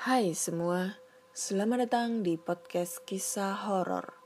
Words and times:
Hai 0.00 0.32
semua, 0.32 0.96
selamat 1.36 1.84
datang 1.84 2.24
di 2.24 2.40
podcast 2.40 3.04
kisah 3.04 3.52
horor. 3.68 4.16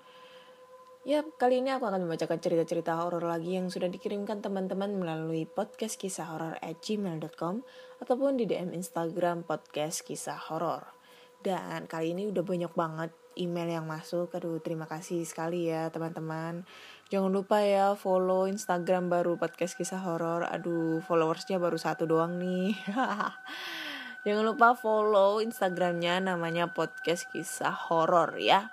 Ya, 1.02 1.26
kali 1.26 1.66
ini 1.66 1.74
aku 1.74 1.90
akan 1.90 2.06
membacakan 2.06 2.38
cerita-cerita 2.38 2.94
horor 2.94 3.26
lagi 3.26 3.58
yang 3.58 3.66
sudah 3.74 3.90
dikirimkan 3.90 4.38
teman-teman 4.38 4.94
melalui 4.94 5.50
podcast 5.50 5.98
kisah 5.98 6.30
horor 6.30 6.54
at 6.62 6.78
gmail.com 6.78 7.66
ataupun 7.98 8.38
di 8.38 8.46
DM 8.46 8.70
Instagram 8.70 9.42
podcast 9.42 10.06
kisah 10.06 10.38
horor. 10.46 10.94
Dan 11.42 11.90
kali 11.90 12.14
ini 12.14 12.30
udah 12.30 12.46
banyak 12.46 12.70
banget 12.70 13.10
email 13.34 13.66
yang 13.66 13.90
masuk. 13.90 14.30
Aduh, 14.30 14.62
terima 14.62 14.86
kasih 14.86 15.26
sekali 15.26 15.74
ya 15.74 15.90
teman-teman. 15.90 16.62
Jangan 17.10 17.34
lupa 17.34 17.58
ya 17.66 17.98
follow 17.98 18.46
Instagram 18.46 19.10
baru 19.10 19.34
podcast 19.42 19.74
kisah 19.74 20.06
horor. 20.06 20.46
Aduh, 20.46 21.02
followersnya 21.02 21.58
baru 21.58 21.82
satu 21.82 22.06
doang 22.06 22.38
nih. 22.38 22.78
Jangan 24.24 24.40
lupa 24.40 24.72
follow 24.72 25.44
Instagramnya 25.44 26.16
namanya 26.16 26.72
podcast 26.72 27.28
kisah 27.28 27.76
horor 27.92 28.40
ya. 28.40 28.72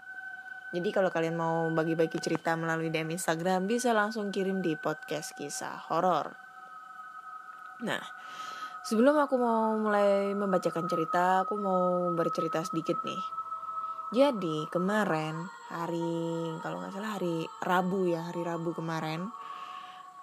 Jadi 0.72 0.96
kalau 0.96 1.12
kalian 1.12 1.36
mau 1.36 1.68
bagi-bagi 1.76 2.24
cerita 2.24 2.56
melalui 2.56 2.88
DM 2.88 3.12
Instagram 3.20 3.68
bisa 3.68 3.92
langsung 3.92 4.32
kirim 4.32 4.64
di 4.64 4.80
podcast 4.80 5.36
kisah 5.36 5.92
horor. 5.92 6.32
Nah, 7.84 8.00
sebelum 8.88 9.20
aku 9.20 9.36
mau 9.36 9.76
mulai 9.76 10.32
membacakan 10.32 10.88
cerita, 10.88 11.44
aku 11.44 11.60
mau 11.60 12.16
bercerita 12.16 12.64
sedikit 12.64 13.04
nih. 13.04 13.20
Jadi 14.16 14.72
kemarin 14.72 15.36
hari 15.68 16.56
kalau 16.64 16.80
nggak 16.80 16.96
salah 16.96 17.20
hari 17.20 17.44
Rabu 17.60 18.08
ya 18.08 18.32
hari 18.32 18.48
Rabu 18.48 18.72
kemarin, 18.72 19.28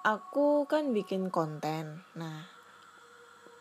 aku 0.09 0.65
kan 0.65 0.97
bikin 0.97 1.29
konten. 1.29 2.01
Nah 2.17 2.58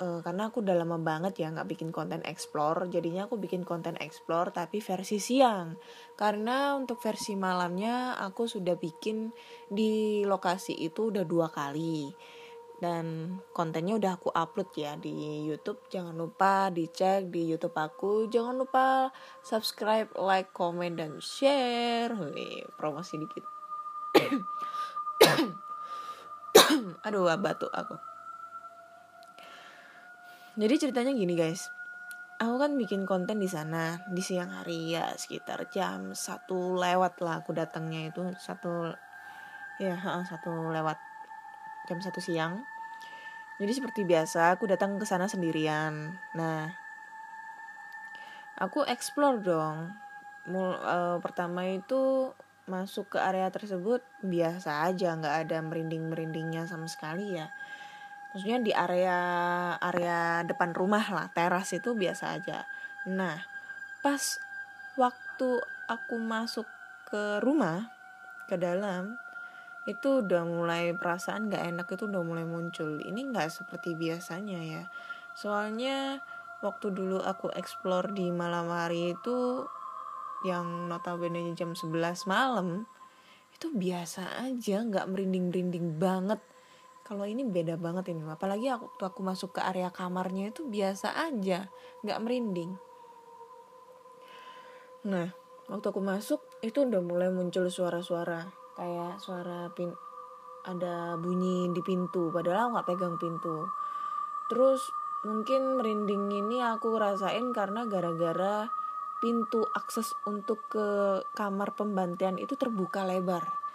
uh, 0.02 0.20
karena 0.22 0.50
aku 0.50 0.62
udah 0.62 0.76
lama 0.78 0.98
banget 1.02 1.42
ya 1.42 1.50
nggak 1.54 1.70
bikin 1.78 1.90
konten 1.94 2.22
explore. 2.26 2.86
Jadinya 2.90 3.26
aku 3.30 3.38
bikin 3.38 3.66
konten 3.66 3.98
explore 4.02 4.54
tapi 4.54 4.82
versi 4.82 5.18
siang. 5.22 5.78
Karena 6.18 6.74
untuk 6.78 7.02
versi 7.02 7.34
malamnya 7.38 8.18
aku 8.22 8.46
sudah 8.50 8.78
bikin 8.78 9.30
di 9.70 10.24
lokasi 10.26 10.78
itu 10.78 11.10
udah 11.14 11.26
dua 11.26 11.50
kali. 11.50 12.10
Dan 12.78 13.34
kontennya 13.58 13.98
udah 13.98 14.12
aku 14.22 14.30
upload 14.30 14.70
ya 14.78 14.94
di 14.98 15.46
YouTube. 15.50 15.90
Jangan 15.90 16.14
lupa 16.14 16.70
dicek 16.70 17.34
di 17.34 17.50
YouTube 17.50 17.74
aku. 17.74 18.30
Jangan 18.30 18.54
lupa 18.54 19.10
subscribe 19.42 20.14
like 20.18 20.54
comment 20.54 20.94
dan 20.94 21.18
share. 21.18 22.14
Wih, 22.14 22.70
promosi 22.78 23.18
dikit. 23.18 23.46
Aduh 27.06 27.26
batuk 27.42 27.74
aku 27.74 28.17
jadi 30.58 30.74
ceritanya 30.82 31.14
gini 31.14 31.38
guys. 31.38 31.70
Aku 32.42 32.58
kan 32.58 32.74
bikin 32.78 33.06
konten 33.06 33.38
di 33.38 33.46
sana 33.46 34.02
di 34.10 34.26
siang 34.26 34.50
hari 34.50 34.94
ya 34.94 35.14
sekitar 35.14 35.70
jam 35.70 36.18
satu 36.18 36.78
lewat 36.78 37.22
lah 37.22 37.42
aku 37.42 37.54
datangnya 37.54 38.10
itu 38.10 38.26
satu 38.38 38.90
ya 39.78 39.98
satu 40.02 40.74
lewat 40.74 40.98
jam 41.86 42.02
satu 42.02 42.18
siang. 42.18 42.66
Jadi 43.62 43.72
seperti 43.74 44.02
biasa 44.06 44.58
aku 44.58 44.66
datang 44.66 44.98
ke 44.98 45.06
sana 45.06 45.30
sendirian. 45.30 46.18
Nah 46.34 46.74
aku 48.58 48.82
explore 48.90 49.38
dong. 49.42 49.94
Mul, 50.50 50.74
uh, 50.74 51.22
pertama 51.22 51.70
itu 51.70 52.34
masuk 52.66 53.14
ke 53.14 53.18
area 53.22 53.48
tersebut 53.54 54.02
biasa 54.26 54.90
aja 54.90 55.14
nggak 55.14 55.48
ada 55.48 55.58
merinding 55.62 56.12
merindingnya 56.12 56.68
sama 56.68 56.90
sekali 56.90 57.40
ya 57.40 57.48
maksudnya 58.32 58.60
di 58.64 58.72
area 58.76 59.20
area 59.80 60.44
depan 60.44 60.74
rumah 60.76 61.06
lah 61.10 61.28
teras 61.32 61.72
itu 61.74 61.94
biasa 61.94 62.40
aja. 62.40 62.68
Nah 63.08 63.40
pas 64.04 64.40
waktu 64.98 65.50
aku 65.88 66.16
masuk 66.20 66.68
ke 67.08 67.40
rumah 67.40 67.88
ke 68.52 68.60
dalam 68.60 69.16
itu 69.88 70.20
udah 70.20 70.44
mulai 70.44 70.92
perasaan 70.92 71.48
gak 71.48 71.64
enak 71.64 71.88
itu 71.88 72.12
udah 72.12 72.24
mulai 72.24 72.44
muncul. 72.44 73.00
Ini 73.00 73.32
nggak 73.32 73.48
seperti 73.48 73.96
biasanya 73.96 74.60
ya. 74.60 74.84
Soalnya 75.32 76.20
waktu 76.60 76.92
dulu 76.92 77.24
aku 77.24 77.54
explore 77.56 78.12
di 78.12 78.28
malam 78.34 78.68
hari 78.68 79.16
itu 79.16 79.64
yang 80.46 80.92
notabene 80.92 81.56
jam 81.56 81.74
11 81.74 82.28
malam 82.30 82.86
itu 83.58 83.74
biasa 83.74 84.46
aja 84.46 84.86
nggak 84.86 85.10
merinding 85.10 85.50
merinding 85.50 85.98
banget 85.98 86.38
kalau 87.08 87.24
ini 87.24 87.48
beda 87.48 87.80
banget 87.80 88.12
ini 88.12 88.28
apalagi 88.28 88.68
waktu 88.68 89.00
aku 89.00 89.24
masuk 89.24 89.56
ke 89.56 89.64
area 89.64 89.88
kamarnya 89.88 90.52
itu 90.52 90.68
biasa 90.68 91.16
aja 91.16 91.72
nggak 92.04 92.20
merinding. 92.20 92.76
Nah 95.08 95.32
waktu 95.72 95.88
aku 95.88 96.04
masuk 96.04 96.44
itu 96.60 96.84
udah 96.84 97.00
mulai 97.00 97.32
muncul 97.32 97.72
suara-suara 97.72 98.52
kayak 98.76 99.24
suara 99.24 99.72
pin 99.72 99.96
ada 100.68 101.16
bunyi 101.16 101.72
di 101.72 101.80
pintu 101.80 102.28
padahal 102.28 102.76
nggak 102.76 102.88
pegang 102.92 103.16
pintu. 103.16 103.64
Terus 104.52 104.84
mungkin 105.24 105.80
merinding 105.80 106.28
ini 106.28 106.60
aku 106.60 106.92
rasain 107.00 107.56
karena 107.56 107.88
gara-gara 107.88 108.68
pintu 109.24 109.64
akses 109.72 110.12
untuk 110.28 110.60
ke 110.68 111.24
kamar 111.40 111.72
pembantian 111.74 112.36
itu 112.36 112.60
terbuka 112.60 113.08
lebar 113.08 113.67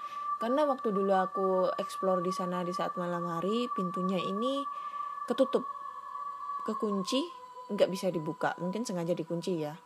karena 0.42 0.66
waktu 0.66 0.91
dulu 0.91 1.14
aku 1.14 1.70
explore 1.78 2.19
di 2.19 2.34
sana 2.34 2.66
di 2.66 2.75
saat 2.75 2.98
malam 2.98 3.30
hari 3.30 3.70
pintunya 3.78 4.19
ini 4.19 4.66
ketutup. 5.30 5.62
Kekunci 6.66 7.22
nggak 7.70 7.86
bisa 7.86 8.10
dibuka. 8.10 8.58
Mungkin 8.58 8.82
sengaja 8.82 9.14
dikunci 9.14 9.62
ya. 9.62 9.78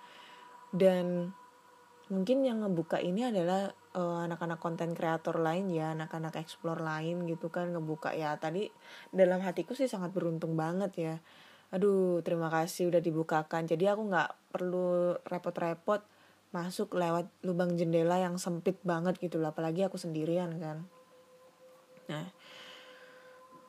Dan 0.72 1.28
mungkin 2.08 2.40
yang 2.40 2.64
ngebuka 2.64 3.04
ini 3.04 3.28
adalah 3.28 3.68
uh, 3.92 4.24
anak-anak 4.24 4.56
konten 4.56 4.96
kreator 4.96 5.44
lain 5.44 5.68
ya 5.68 5.92
anak-anak 5.92 6.40
explore 6.40 6.80
lain 6.80 7.28
gitu 7.28 7.52
kan 7.52 7.76
ngebuka. 7.76 8.16
Ya 8.16 8.32
tadi 8.40 8.72
dalam 9.12 9.44
hatiku 9.44 9.76
sih 9.76 9.92
sangat 9.92 10.16
beruntung 10.16 10.56
banget 10.56 10.92
ya. 10.96 11.14
Aduh 11.68 12.24
terima 12.24 12.48
kasih 12.48 12.88
udah 12.88 13.04
dibukakan. 13.04 13.68
Jadi 13.68 13.92
aku 13.92 14.08
nggak 14.08 14.56
perlu 14.56 15.20
repot-repot 15.20 16.16
masuk 16.56 16.96
lewat 16.96 17.28
lubang 17.44 17.76
jendela 17.76 18.16
yang 18.16 18.40
sempit 18.40 18.80
banget 18.80 19.20
gitu 19.20 19.36
lah 19.36 19.52
apalagi 19.52 19.84
aku 19.84 20.00
sendirian 20.00 20.56
kan. 20.56 20.88
Nah 22.08 22.32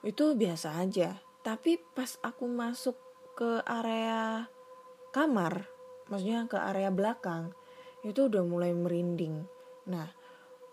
itu 0.07 0.39
biasa 0.39 0.79
aja. 0.79 1.19
Tapi 1.43 1.75
pas 1.91 2.15
aku 2.23 2.47
masuk 2.47 2.95
ke 3.35 3.59
area 3.67 4.47
kamar 5.11 5.67
maksudnya 6.07 6.47
ke 6.47 6.57
area 6.57 6.89
belakang 6.91 7.51
itu 8.07 8.31
udah 8.31 8.43
mulai 8.47 8.71
merinding. 8.71 9.43
Nah 9.91 10.07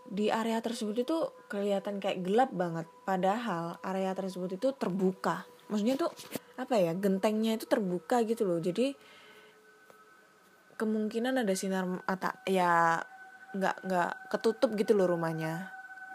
di 0.04 0.28
area 0.28 0.60
tersebut 0.60 1.02
itu 1.02 1.16
kelihatan 1.50 1.98
kayak 1.98 2.22
gelap 2.22 2.50
banget. 2.54 2.86
Padahal 3.02 3.82
area 3.82 4.14
tersebut 4.14 4.54
itu 4.54 4.70
terbuka. 4.76 5.48
Maksudnya 5.66 5.98
tuh 5.98 6.12
apa 6.54 6.78
ya 6.78 6.94
gentengnya 6.94 7.58
itu 7.58 7.66
terbuka 7.66 8.22
gitu 8.22 8.46
loh. 8.46 8.60
Jadi 8.62 8.94
kemungkinan 10.74 11.40
ada 11.40 11.54
sinar 11.54 11.86
mata 11.86 12.36
ya 12.46 12.98
nggak 13.54 13.76
nggak 13.86 14.10
ketutup 14.30 14.74
gitu 14.74 14.92
loh 14.98 15.06
rumahnya. 15.06 15.70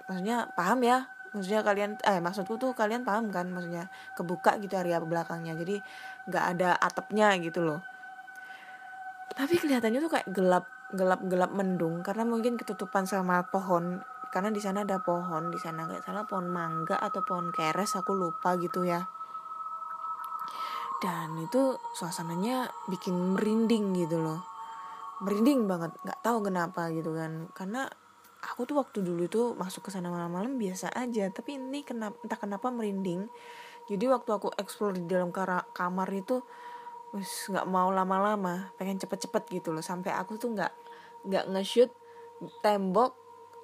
Maksudnya 0.07 0.51
paham 0.53 0.83
ya? 0.83 1.07
Maksudnya 1.31 1.61
kalian 1.61 1.91
eh 2.03 2.19
maksudku 2.19 2.59
tuh 2.59 2.75
kalian 2.75 3.07
paham 3.07 3.31
kan? 3.31 3.47
Maksudnya 3.49 3.87
kebuka 4.17 4.59
gitu 4.59 4.75
area 4.75 4.99
belakangnya. 4.99 5.55
Jadi 5.55 5.79
nggak 6.27 6.45
ada 6.57 6.75
atapnya 6.75 7.35
gitu 7.39 7.63
loh. 7.63 7.79
Tapi 9.33 9.55
kelihatannya 9.55 9.99
tuh 10.03 10.11
kayak 10.11 10.27
gelap 10.33 10.65
gelap 10.91 11.21
gelap 11.25 11.51
mendung. 11.55 12.03
Karena 12.03 12.27
mungkin 12.27 12.59
ketutupan 12.59 13.07
sama 13.07 13.47
pohon. 13.47 14.03
Karena 14.29 14.53
di 14.53 14.61
sana 14.61 14.83
ada 14.85 14.99
pohon 15.01 15.49
di 15.49 15.57
sana 15.57 15.87
nggak 15.89 16.05
salah 16.05 16.27
pohon 16.27 16.51
mangga 16.51 16.99
atau 17.01 17.25
pohon 17.25 17.49
keres 17.49 17.97
aku 17.97 18.13
lupa 18.13 18.53
gitu 18.61 18.85
ya 18.85 19.01
dan 20.99 21.31
itu 21.39 21.79
suasananya 21.95 22.67
bikin 22.91 23.15
merinding 23.35 23.95
gitu 23.95 24.19
loh. 24.19 24.43
Merinding 25.23 25.67
banget 25.67 25.95
nggak 26.03 26.19
tahu 26.19 26.43
kenapa 26.43 26.91
gitu 26.91 27.15
kan. 27.15 27.47
Karena 27.55 27.87
aku 28.43 28.67
tuh 28.67 28.75
waktu 28.79 29.03
dulu 29.03 29.27
tuh 29.31 29.55
masuk 29.55 29.87
ke 29.87 29.89
sana 29.95 30.11
malam-malam 30.11 30.59
biasa 30.59 30.91
aja. 30.91 31.31
Tapi 31.31 31.55
ini 31.55 31.87
kenapa 31.87 32.19
entah 32.23 32.39
kenapa 32.39 32.67
merinding. 32.67 33.31
Jadi 33.87 34.05
waktu 34.11 34.29
aku 34.35 34.51
explore 34.59 34.99
di 34.99 35.07
dalam 35.07 35.31
kamar 35.31 36.09
itu 36.11 36.43
wis 37.15 37.47
nggak 37.47 37.67
mau 37.67 37.87
lama-lama. 37.95 38.75
Pengen 38.75 38.99
cepet-cepet 38.99 39.43
gitu 39.55 39.71
loh. 39.71 39.83
Sampai 39.83 40.11
aku 40.11 40.35
tuh 40.35 40.51
nggak 40.51 40.71
nggak 41.31 41.45
nge-shoot 41.51 41.91
tembok 42.59 43.15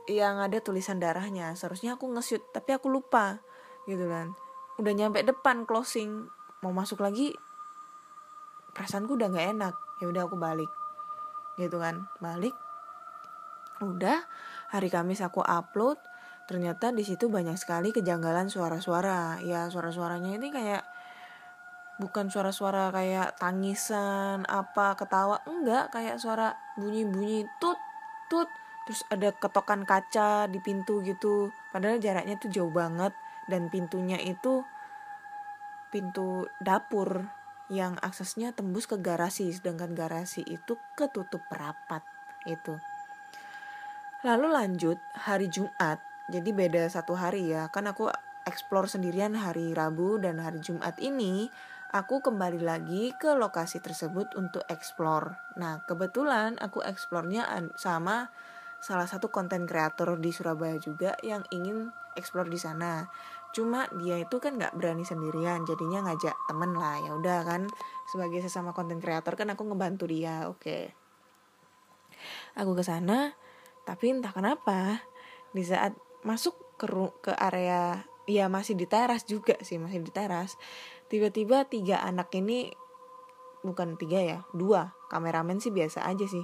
yang 0.07 0.39
ada 0.39 0.63
tulisan 0.63 1.03
darahnya. 1.03 1.51
Seharusnya 1.59 1.99
aku 1.99 2.07
nge-shoot 2.15 2.43
tapi 2.55 2.71
aku 2.71 2.87
lupa 2.87 3.43
gitu 3.91 4.07
kan. 4.07 4.31
Udah 4.79 4.91
nyampe 4.95 5.19
depan 5.19 5.67
closing 5.67 6.31
mau 6.65 6.73
masuk 6.73 7.05
lagi 7.05 7.29
perasaanku 8.73 9.13
udah 9.13 9.29
nggak 9.29 9.47
enak. 9.53 9.75
Ya 10.01 10.09
udah 10.09 10.25
aku 10.25 10.33
balik. 10.41 10.73
Gitu 11.61 11.77
kan. 11.77 12.09
Balik 12.17 12.57
udah 13.85 14.25
hari 14.71 14.87
Kamis 14.87 15.19
aku 15.19 15.43
upload 15.43 15.99
ternyata 16.47 16.95
di 16.95 17.03
situ 17.03 17.27
banyak 17.27 17.59
sekali 17.59 17.93
kejanggalan 17.93 18.49
suara-suara. 18.49 19.37
Ya 19.45 19.69
suara-suaranya 19.69 20.41
ini 20.41 20.49
kayak 20.49 20.81
bukan 22.01 22.33
suara-suara 22.33 22.89
kayak 22.89 23.37
tangisan 23.37 24.41
apa 24.49 24.97
ketawa. 24.97 25.45
Enggak 25.45 25.93
kayak 25.93 26.17
suara 26.17 26.57
bunyi-bunyi 26.81 27.45
tut 27.61 27.77
tut. 28.25 28.49
Terus 28.89 29.01
ada 29.09 29.29
ketokan 29.33 29.85
kaca 29.85 30.49
di 30.49 30.57
pintu 30.61 31.05
gitu. 31.05 31.53
Padahal 31.69 32.01
jaraknya 32.01 32.41
tuh 32.41 32.49
jauh 32.49 32.73
banget. 32.73 33.13
Dan 33.45 33.69
pintunya 33.69 34.17
itu 34.17 34.65
pintu 35.95 36.51
dapur 36.59 37.23
yang 37.71 37.95
aksesnya 38.03 38.51
tembus 38.51 38.83
ke 38.83 38.99
garasi 38.99 39.55
sedangkan 39.55 39.95
garasi 39.95 40.43
itu 40.43 40.75
ketutup 40.99 41.47
rapat 41.47 42.03
itu 42.43 42.75
lalu 44.27 44.51
lanjut 44.51 44.99
hari 45.15 45.47
Jumat 45.47 46.03
jadi 46.27 46.51
beda 46.51 46.83
satu 46.91 47.15
hari 47.15 47.47
ya 47.47 47.71
kan 47.71 47.87
aku 47.87 48.11
explore 48.43 48.91
sendirian 48.91 49.39
hari 49.39 49.71
Rabu 49.71 50.19
dan 50.19 50.43
hari 50.43 50.59
Jumat 50.59 50.99
ini 50.99 51.47
aku 51.95 52.19
kembali 52.19 52.59
lagi 52.59 53.15
ke 53.15 53.33
lokasi 53.39 53.79
tersebut 53.79 54.35
untuk 54.35 54.67
explore. 54.67 55.39
Nah, 55.55 55.79
kebetulan 55.87 56.59
aku 56.59 56.83
explore-nya 56.83 57.47
sama 57.79 58.27
salah 58.83 59.07
satu 59.07 59.31
konten 59.31 59.65
kreator 59.65 60.19
di 60.19 60.29
Surabaya 60.35 60.75
juga 60.77 61.15
yang 61.23 61.41
ingin 61.49 61.89
explore 62.19 62.51
di 62.51 62.59
sana. 62.59 63.07
Cuma 63.55 63.87
dia 64.03 64.19
itu 64.19 64.35
kan 64.43 64.59
nggak 64.59 64.75
berani 64.75 65.07
sendirian, 65.07 65.63
jadinya 65.63 66.11
ngajak 66.11 66.35
temen 66.51 66.75
lah. 66.75 66.99
Ya 66.99 67.15
udah 67.15 67.39
kan, 67.47 67.71
sebagai 68.11 68.43
sesama 68.43 68.75
konten 68.75 68.99
kreator 68.99 69.39
kan 69.39 69.47
aku 69.47 69.63
ngebantu 69.63 70.11
dia. 70.11 70.51
Oke. 70.51 70.59
Okay. 70.59 70.83
Aku 72.59 72.75
ke 72.75 72.83
sana, 72.83 73.31
tapi 73.87 74.11
entah 74.11 74.35
kenapa 74.35 75.07
di 75.55 75.63
saat 75.63 75.95
masuk 76.27 76.57
ke 76.75 76.91
ke 77.23 77.31
area 77.31 78.03
ya 78.25 78.49
masih 78.49 78.73
di 78.73 78.89
teras 78.89 79.23
juga 79.23 79.55
sih 79.61 79.77
masih 79.77 80.01
di 80.01 80.09
teras 80.09 80.57
tiba-tiba 81.07 81.69
tiga 81.69 82.01
anak 82.01 82.33
ini 82.33 82.73
bukan 83.61 83.95
tiga 83.95 84.19
ya 84.19 84.39
dua 84.51 84.97
kameramen 85.13 85.61
sih 85.61 85.69
biasa 85.69 86.03
aja 86.09 86.25
sih 86.25 86.43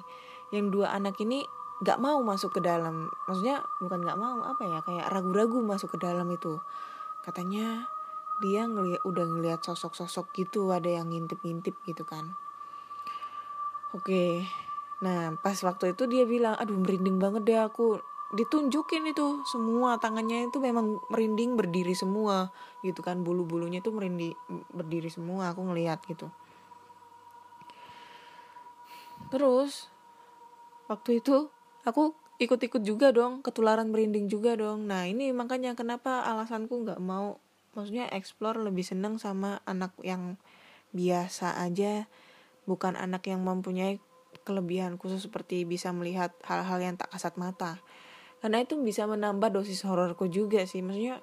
yang 0.53 0.69
dua 0.69 0.93
anak 0.93 1.17
ini 1.19 1.41
nggak 1.81 1.97
mau 1.97 2.21
masuk 2.21 2.53
ke 2.53 2.61
dalam 2.61 3.09
maksudnya 3.25 3.65
bukan 3.81 4.05
nggak 4.05 4.19
mau 4.21 4.45
apa 4.45 4.61
ya 4.61 4.79
kayak 4.85 5.09
ragu-ragu 5.09 5.57
masuk 5.65 5.97
ke 5.97 6.05
dalam 6.05 6.29
itu 6.29 6.61
katanya 7.21 7.85
dia 8.41 8.65
ngeliat 8.65 9.05
udah 9.05 9.25
ngeliat 9.29 9.61
sosok-sosok 9.61 10.33
gitu 10.33 10.73
ada 10.73 10.89
yang 10.89 11.13
ngintip-ngintip 11.13 11.77
gitu 11.85 12.03
kan. 12.03 12.33
Oke 13.93 14.45
nah 15.01 15.33
pas 15.41 15.57
waktu 15.65 15.97
itu 15.97 16.05
dia 16.05 16.29
bilang 16.29 16.53
aduh 16.61 16.77
merinding 16.77 17.17
banget 17.17 17.41
deh 17.45 17.61
aku. 17.61 18.01
Ditunjukin 18.31 19.11
itu 19.11 19.43
semua 19.43 19.99
tangannya 19.99 20.47
itu 20.47 20.55
memang 20.63 21.03
merinding 21.11 21.59
berdiri 21.59 21.91
semua 21.91 22.47
gitu 22.79 23.03
kan. 23.03 23.21
Bulu-bulunya 23.25 23.83
itu 23.83 23.91
merinding 23.91 24.31
berdiri 24.71 25.11
semua 25.11 25.51
aku 25.51 25.67
ngelihat 25.67 25.99
gitu. 26.07 26.31
Terus 29.27 29.91
waktu 30.87 31.19
itu 31.19 31.51
aku 31.83 32.15
ikut-ikut 32.41 32.81
juga 32.81 33.13
dong 33.13 33.45
ketularan 33.45 33.93
merinding 33.93 34.25
juga 34.25 34.57
dong. 34.57 34.89
Nah 34.89 35.05
ini 35.05 35.29
makanya 35.29 35.77
kenapa 35.77 36.25
alasanku 36.25 36.73
nggak 36.81 36.97
mau 36.97 37.37
maksudnya 37.77 38.09
explore 38.09 38.57
lebih 38.57 38.81
seneng 38.81 39.21
sama 39.21 39.61
anak 39.69 39.93
yang 40.01 40.41
biasa 40.91 41.61
aja 41.61 42.09
bukan 42.65 42.97
anak 42.97 43.29
yang 43.29 43.45
mempunyai 43.45 44.01
kelebihan 44.41 44.97
khusus 44.97 45.29
seperti 45.29 45.69
bisa 45.69 45.93
melihat 45.93 46.33
hal-hal 46.49 46.81
yang 46.81 46.95
tak 46.97 47.13
kasat 47.13 47.37
mata. 47.37 47.77
Karena 48.41 48.65
itu 48.65 48.73
bisa 48.81 49.05
menambah 49.05 49.53
dosis 49.53 49.85
hororku 49.85 50.25
juga 50.25 50.65
sih 50.65 50.81
maksudnya 50.81 51.21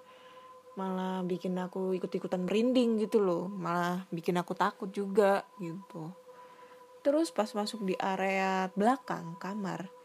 malah 0.79 1.27
bikin 1.27 1.59
aku 1.59 1.99
ikut-ikutan 1.99 2.47
merinding 2.47 3.03
gitu 3.03 3.19
loh. 3.19 3.51
Malah 3.51 4.07
bikin 4.15 4.39
aku 4.39 4.55
takut 4.55 4.95
juga 4.95 5.43
gitu. 5.59 6.15
Terus 7.03 7.35
pas 7.35 7.51
masuk 7.51 7.83
di 7.83 7.99
area 7.99 8.71
belakang 8.79 9.35
kamar 9.43 9.98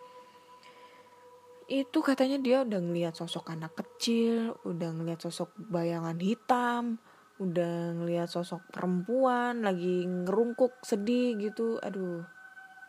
itu 1.68 2.00
katanya 2.04 2.38
dia 2.40 2.58
udah 2.64 2.80
ngeliat 2.80 3.16
sosok 3.16 3.54
anak 3.54 3.76
kecil 3.78 4.58
udah 4.68 4.90
ngeliat 4.92 5.20
sosok 5.24 5.54
bayangan 5.56 6.20
hitam 6.20 7.00
udah 7.42 7.98
ngeliat 7.98 8.30
sosok 8.30 8.62
perempuan 8.70 9.66
lagi 9.66 10.06
ngerungkuk 10.06 10.80
sedih 10.86 11.36
gitu. 11.42 11.82
Aduh. 11.82 12.22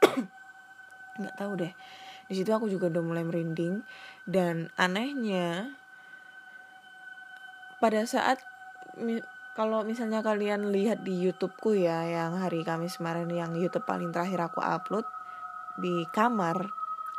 Nggak 1.21 1.37
tahu 1.39 1.53
deh. 1.59 1.73
Di 2.29 2.35
situ 2.37 2.51
aku 2.53 2.69
juga 2.69 2.93
udah 2.93 3.03
mulai 3.05 3.25
merinding. 3.25 3.81
Dan 4.29 4.69
anehnya 4.77 5.75
pada 7.81 8.05
saat 8.05 8.41
kalau 9.59 9.83
misalnya 9.83 10.23
kalian 10.23 10.71
lihat 10.71 11.03
di 11.03 11.15
YouTubeku 11.25 11.79
ya 11.79 12.07
yang 12.07 12.39
hari 12.39 12.63
Kamis 12.63 12.99
kemarin 12.99 13.31
yang 13.31 13.55
YouTube 13.59 13.87
paling 13.87 14.15
terakhir 14.15 14.51
aku 14.51 14.63
upload 14.63 15.07
di 15.79 16.07
kamar 16.15 16.71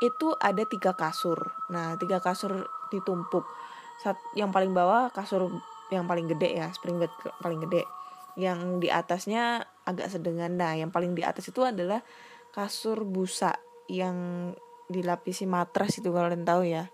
itu 0.04 0.36
ada 0.40 0.64
tiga 0.68 0.92
kasur. 0.96 1.56
Nah 1.72 1.96
tiga 1.96 2.20
kasur 2.20 2.68
ditumpuk. 2.92 3.48
Saat 4.04 4.20
yang 4.36 4.52
paling 4.52 4.76
bawah 4.76 5.08
kasur 5.12 5.48
yang 5.94 6.10
paling 6.10 6.26
gede 6.28 6.58
ya 6.58 6.68
spring 6.76 7.00
bed 7.00 7.12
paling 7.40 7.64
gede. 7.64 7.88
Yang 8.36 8.84
di 8.84 8.88
atasnya 8.92 9.64
agak 9.88 10.12
sedengan. 10.12 10.60
Nah 10.60 10.76
yang 10.76 10.92
paling 10.92 11.16
di 11.16 11.24
atas 11.24 11.48
itu 11.48 11.64
adalah 11.64 12.04
kasur 12.52 13.08
busa 13.08 13.56
yang 13.88 14.52
dilapisi 14.92 15.48
matras 15.48 15.98
itu 15.98 16.12
kalian 16.12 16.44
tahu 16.44 16.68
ya. 16.68 16.92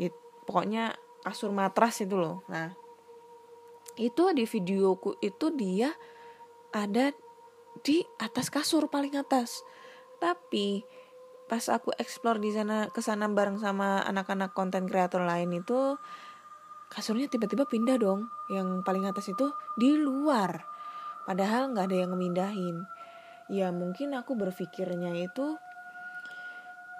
It, 0.00 0.14
pokoknya 0.48 0.96
kasur 1.20 1.52
matras 1.52 2.00
itu 2.00 2.16
loh. 2.16 2.40
Nah 2.48 2.72
itu 3.94 4.34
di 4.34 4.48
videoku 4.48 5.20
itu 5.22 5.54
dia 5.54 5.94
ada 6.74 7.14
di 7.84 8.02
atas 8.18 8.48
kasur 8.48 8.88
paling 8.88 9.14
atas. 9.20 9.62
Tapi 10.18 10.82
pas 11.44 11.60
aku 11.68 11.92
explore 12.00 12.40
di 12.40 12.50
sana 12.50 12.88
ke 12.88 13.04
sana 13.04 13.28
bareng 13.28 13.60
sama 13.60 14.00
anak-anak 14.08 14.56
konten 14.56 14.88
kreator 14.88 15.22
lain 15.28 15.52
itu 15.52 16.00
kasurnya 16.88 17.26
tiba-tiba 17.26 17.68
pindah 17.68 17.98
dong. 18.00 18.30
Yang 18.48 18.86
paling 18.86 19.04
atas 19.04 19.28
itu 19.28 19.52
di 19.76 19.98
luar. 19.98 20.64
Padahal 21.28 21.72
nggak 21.72 21.90
ada 21.90 21.96
yang 21.96 22.10
ngemindahin. 22.14 22.76
Ya 23.52 23.68
mungkin 23.74 24.16
aku 24.16 24.38
berpikirnya 24.38 25.12
itu 25.20 25.60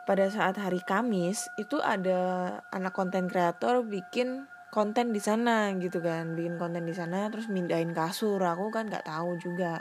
pada 0.05 0.29
saat 0.29 0.61
hari 0.61 0.85
Kamis 0.85 1.49
itu 1.57 1.81
ada 1.81 2.61
anak 2.69 2.93
konten 2.93 3.25
kreator 3.25 3.81
bikin 3.89 4.45
konten 4.69 5.17
di 5.17 5.21
sana 5.23 5.73
gitu 5.81 6.05
kan. 6.05 6.37
Bikin 6.37 6.61
konten 6.61 6.85
di 6.85 6.93
sana 6.93 7.33
terus 7.33 7.49
mindahin 7.49 7.97
kasur. 7.97 8.43
Aku 8.43 8.69
kan 8.69 8.93
nggak 8.93 9.09
tahu 9.09 9.41
juga. 9.41 9.81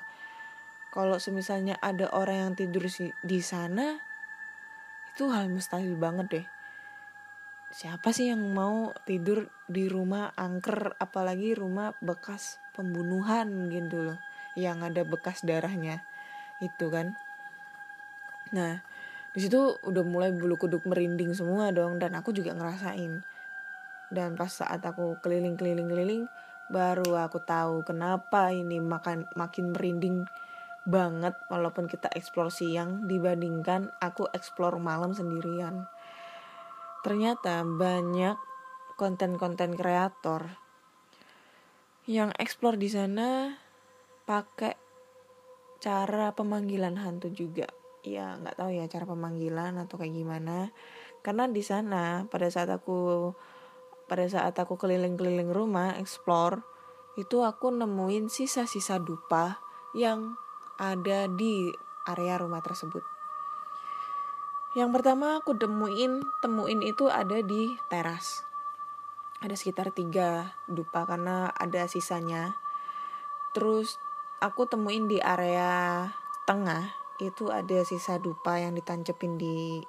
Kalau 0.93 1.17
semisalnya 1.17 1.75
ada 1.81 2.07
orang 2.13 2.37
yang 2.47 2.53
tidur 2.53 2.85
di 3.25 3.39
sana 3.41 4.12
itu 5.13 5.29
hal 5.29 5.45
mustahil 5.45 5.93
banget 5.93 6.27
deh. 6.33 6.45
Siapa 7.73 8.09
sih 8.13 8.33
yang 8.33 8.41
mau 8.53 8.93
tidur 9.05 9.49
di 9.69 9.85
rumah 9.85 10.33
angker 10.33 10.97
apalagi 10.97 11.53
rumah 11.53 11.93
bekas 12.01 12.57
pembunuhan 12.73 13.69
gitu 13.69 14.09
loh 14.09 14.19
yang 14.57 14.81
ada 14.81 15.05
bekas 15.05 15.45
darahnya 15.45 16.01
itu 16.61 16.89
kan? 16.89 17.13
Nah 18.53 18.81
di 19.33 19.39
situ 19.41 19.77
udah 19.81 20.05
mulai 20.05 20.33
bulu 20.33 20.57
kuduk 20.57 20.85
merinding 20.85 21.33
semua 21.33 21.69
dong 21.69 21.97
dan 22.01 22.13
aku 22.17 22.33
juga 22.33 22.53
ngerasain. 22.53 23.21
Dan 24.13 24.37
pas 24.37 24.49
saat 24.49 24.81
aku 24.85 25.17
keliling-keliling-keliling 25.25 26.29
baru 26.69 27.21
aku 27.25 27.41
tahu 27.41 27.85
kenapa 27.85 28.49
ini 28.49 28.81
makan 28.81 29.29
makin 29.37 29.73
merinding 29.73 30.25
banget 30.83 31.35
walaupun 31.47 31.87
kita 31.87 32.11
eksplor 32.11 32.51
siang 32.51 33.07
dibandingkan 33.07 33.91
aku 34.03 34.27
eksplor 34.31 34.79
malam 34.83 35.15
sendirian. 35.15 35.87
Ternyata 37.03 37.63
banyak 37.63 38.35
konten-konten 38.95 39.75
kreator 39.75 40.59
yang 42.03 42.35
eksplor 42.35 42.75
di 42.75 42.91
sana 42.91 43.55
pakai 44.27 44.75
cara 45.79 46.35
pemanggilan 46.35 46.99
hantu 46.99 47.31
juga. 47.31 47.67
Ya 48.03 48.35
nggak 48.35 48.59
tahu 48.59 48.75
ya 48.75 48.87
cara 48.91 49.07
pemanggilan 49.07 49.79
atau 49.79 49.95
kayak 49.95 50.15
gimana. 50.15 50.71
Karena 51.23 51.47
di 51.47 51.63
sana 51.63 52.27
pada 52.27 52.51
saat 52.51 52.67
aku 52.67 53.31
pada 54.07 54.27
saat 54.27 54.55
aku 54.59 54.75
keliling-keliling 54.75 55.51
rumah 55.51 55.95
explore 55.95 56.59
itu 57.15 57.39
aku 57.39 57.71
nemuin 57.71 58.27
sisa-sisa 58.27 58.99
dupa 58.99 59.63
yang 59.95 60.35
ada 60.91 61.31
di 61.31 61.71
area 62.03 62.35
rumah 62.35 62.59
tersebut 62.59 63.03
yang 64.75 64.91
pertama 64.91 65.39
aku 65.39 65.55
temuin 65.55 66.19
temuin 66.43 66.83
itu 66.83 67.07
ada 67.07 67.39
di 67.39 67.71
teras 67.87 68.43
ada 69.39 69.55
sekitar 69.55 69.95
tiga 69.95 70.59
dupa 70.67 71.07
karena 71.07 71.47
ada 71.55 71.87
sisanya 71.87 72.57
terus 73.55 73.95
aku 74.43 74.67
temuin 74.67 75.07
di 75.07 75.23
area 75.23 76.11
tengah 76.43 76.91
itu 77.23 77.47
ada 77.47 77.87
sisa 77.87 78.19
dupa 78.19 78.59
yang 78.59 78.75
ditancepin 78.75 79.39
di 79.39 79.79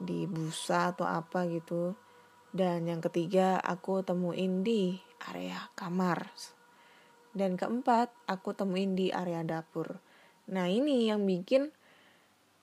di 0.00 0.26
busa 0.26 0.94
atau 0.94 1.06
apa 1.06 1.46
gitu. 1.50 1.94
Dan 2.54 2.86
yang 2.86 3.02
ketiga 3.02 3.58
aku 3.58 4.06
temuin 4.06 4.62
di 4.62 4.94
area 5.26 5.58
kamar. 5.74 6.30
Dan 7.34 7.58
keempat, 7.58 8.14
aku 8.30 8.54
temuin 8.54 8.94
di 8.94 9.10
area 9.10 9.42
dapur. 9.42 9.98
Nah 10.54 10.70
ini 10.70 11.10
yang 11.10 11.26
bikin 11.26 11.74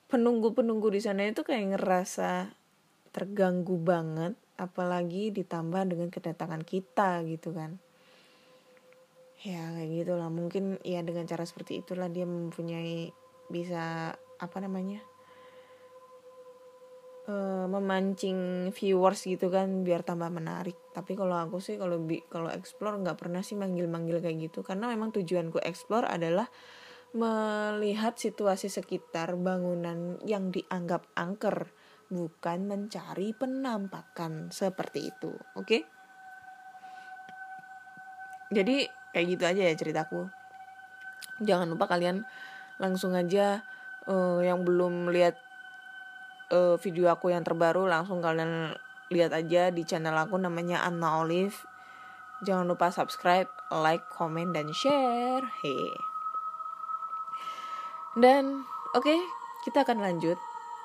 penunggu-penunggu 0.08 0.88
di 0.88 1.00
sana 1.04 1.28
itu 1.28 1.44
kayak 1.44 1.76
ngerasa 1.76 2.48
terganggu 3.12 3.76
banget, 3.76 4.32
apalagi 4.56 5.28
ditambah 5.28 5.92
dengan 5.92 6.08
kedatangan 6.08 6.64
kita 6.64 7.20
gitu 7.28 7.52
kan. 7.52 7.76
Ya 9.44 9.76
kayak 9.76 9.90
gitulah, 9.92 10.32
mungkin 10.32 10.80
ya 10.80 11.04
dengan 11.04 11.28
cara 11.28 11.44
seperti 11.44 11.84
itulah 11.84 12.08
dia 12.08 12.24
mempunyai 12.24 13.12
bisa 13.52 14.16
apa 14.40 14.56
namanya 14.64 15.04
uh, 17.28 17.66
memancing 17.68 18.70
viewers 18.72 19.26
gitu 19.26 19.52
kan 19.52 19.82
biar 19.86 20.06
tambah 20.06 20.30
menarik. 20.32 20.78
Tapi 20.96 21.14
kalau 21.14 21.38
aku 21.38 21.58
sih 21.58 21.76
kalau 21.76 22.00
bi 22.00 22.22
kalau 22.26 22.48
explore 22.48 22.98
nggak 22.98 23.18
pernah 23.18 23.44
sih 23.44 23.58
manggil 23.58 23.86
manggil 23.86 24.18
kayak 24.18 24.50
gitu. 24.50 24.64
Karena 24.64 24.90
memang 24.90 25.12
tujuanku 25.12 25.62
explore 25.62 26.08
adalah 26.08 26.48
melihat 27.12 28.16
situasi 28.16 28.72
sekitar 28.72 29.36
bangunan 29.36 30.16
yang 30.24 30.48
dianggap 30.48 31.04
angker 31.12 31.68
bukan 32.08 32.66
mencari 32.68 33.36
penampakan. 33.36 34.48
Seperti 34.48 35.12
itu 35.12 35.32
oke? 35.54 35.66
Okay? 35.68 35.82
jadi 38.52 38.86
kayak 39.16 39.26
gitu 39.26 39.44
aja 39.48 39.62
ya 39.72 39.74
ceritaku. 39.74 40.28
Jangan 41.42 41.72
lupa 41.72 41.88
kalian 41.88 42.22
langsung 42.76 43.16
aja 43.16 43.64
uh, 44.06 44.44
yang 44.44 44.62
belum 44.62 45.08
lihat 45.10 45.40
uh, 46.52 46.76
video 46.78 47.08
aku 47.08 47.32
yang 47.32 47.42
terbaru 47.42 47.88
langsung 47.88 48.20
kalian 48.20 48.76
lihat 49.08 49.32
aja 49.32 49.72
di 49.72 49.82
channel 49.82 50.14
aku 50.14 50.36
namanya 50.36 50.84
Anna 50.84 51.24
Olive. 51.24 51.56
Jangan 52.42 52.66
lupa 52.66 52.90
subscribe, 52.90 53.48
like, 53.70 54.02
comment, 54.10 54.50
dan 54.50 54.68
share. 54.74 55.46
Hey. 55.62 55.88
Dan 58.18 58.66
oke, 58.92 59.06
okay, 59.06 59.18
kita 59.62 59.86
akan 59.86 60.02
lanjut 60.02 60.36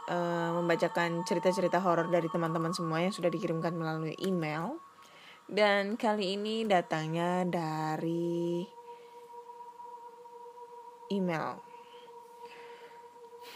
uh, 0.08 0.54
membacakan 0.54 1.26
cerita-cerita 1.26 1.82
horor 1.82 2.08
dari 2.14 2.30
teman-teman 2.30 2.72
semua 2.72 3.02
yang 3.02 3.12
sudah 3.12 3.34
dikirimkan 3.34 3.74
melalui 3.74 4.14
email. 4.22 4.78
Dan 5.48 5.98
kali 5.98 6.38
ini 6.38 6.68
datangnya 6.68 7.48
dari 7.48 8.62
email. 11.10 11.58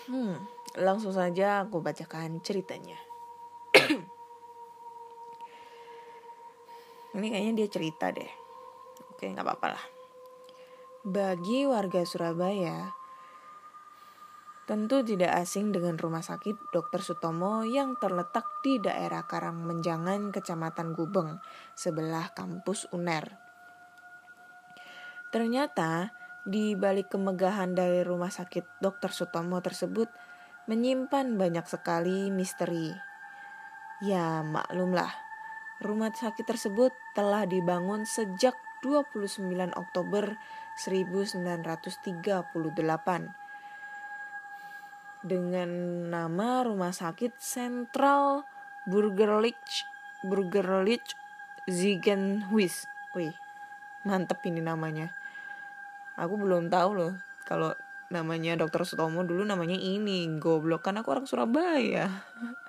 Hmm, 0.08 0.40
Langsung 0.80 1.12
saja 1.12 1.68
aku 1.68 1.84
bacakan 1.84 2.40
ceritanya. 2.40 2.96
Ini 7.12 7.28
kayaknya 7.28 7.54
dia 7.60 7.68
cerita 7.68 8.08
deh. 8.08 8.32
Oke, 9.12 9.28
nggak 9.28 9.44
apa-apa 9.44 9.68
lah. 9.76 9.84
Bagi 11.04 11.68
warga 11.68 12.08
Surabaya, 12.08 12.94
tentu 14.64 15.04
tidak 15.04 15.36
asing 15.44 15.76
dengan 15.76 16.00
rumah 16.00 16.24
sakit 16.24 16.72
Dr. 16.72 17.04
Sutomo 17.04 17.68
yang 17.68 18.00
terletak 18.00 18.48
di 18.64 18.80
daerah 18.80 19.28
Karangmenjangan, 19.28 20.32
Kecamatan 20.32 20.96
Gubeng, 20.96 21.44
sebelah 21.76 22.32
kampus 22.32 22.88
UNER. 22.96 23.28
Ternyata, 25.36 26.16
di 26.48 26.74
balik 26.80 27.12
kemegahan 27.12 27.76
dari 27.76 28.08
rumah 28.08 28.32
sakit 28.32 28.80
Dr. 28.80 29.12
Sutomo 29.12 29.60
tersebut 29.60 30.08
menyimpan 30.66 31.38
banyak 31.38 31.66
sekali 31.66 32.30
misteri. 32.30 32.94
Ya, 34.02 34.42
maklumlah, 34.42 35.14
rumah 35.82 36.14
sakit 36.14 36.46
tersebut 36.46 36.94
telah 37.14 37.46
dibangun 37.46 38.06
sejak 38.06 38.58
29 38.82 39.46
Oktober 39.78 40.38
1938 40.78 42.50
dengan 45.22 45.70
nama 46.10 46.66
Rumah 46.66 46.90
Sakit 46.90 47.38
Sentral 47.38 48.42
Burgerlich 48.90 49.86
Burgerlich 50.26 51.14
Ziegenhuis. 51.70 52.90
Wih, 53.14 53.38
mantep 54.02 54.42
ini 54.50 54.66
namanya. 54.66 55.14
Aku 56.18 56.42
belum 56.42 56.74
tahu 56.74 56.90
loh 56.98 57.14
kalau 57.46 57.78
namanya 58.12 58.60
dokter 58.60 58.84
Sutomo 58.84 59.24
dulu 59.24 59.48
namanya 59.48 59.80
ini 59.80 60.28
goblok 60.38 60.84
kan 60.86 61.00
aku 61.00 61.16
orang 61.16 61.24
Surabaya. 61.26 62.28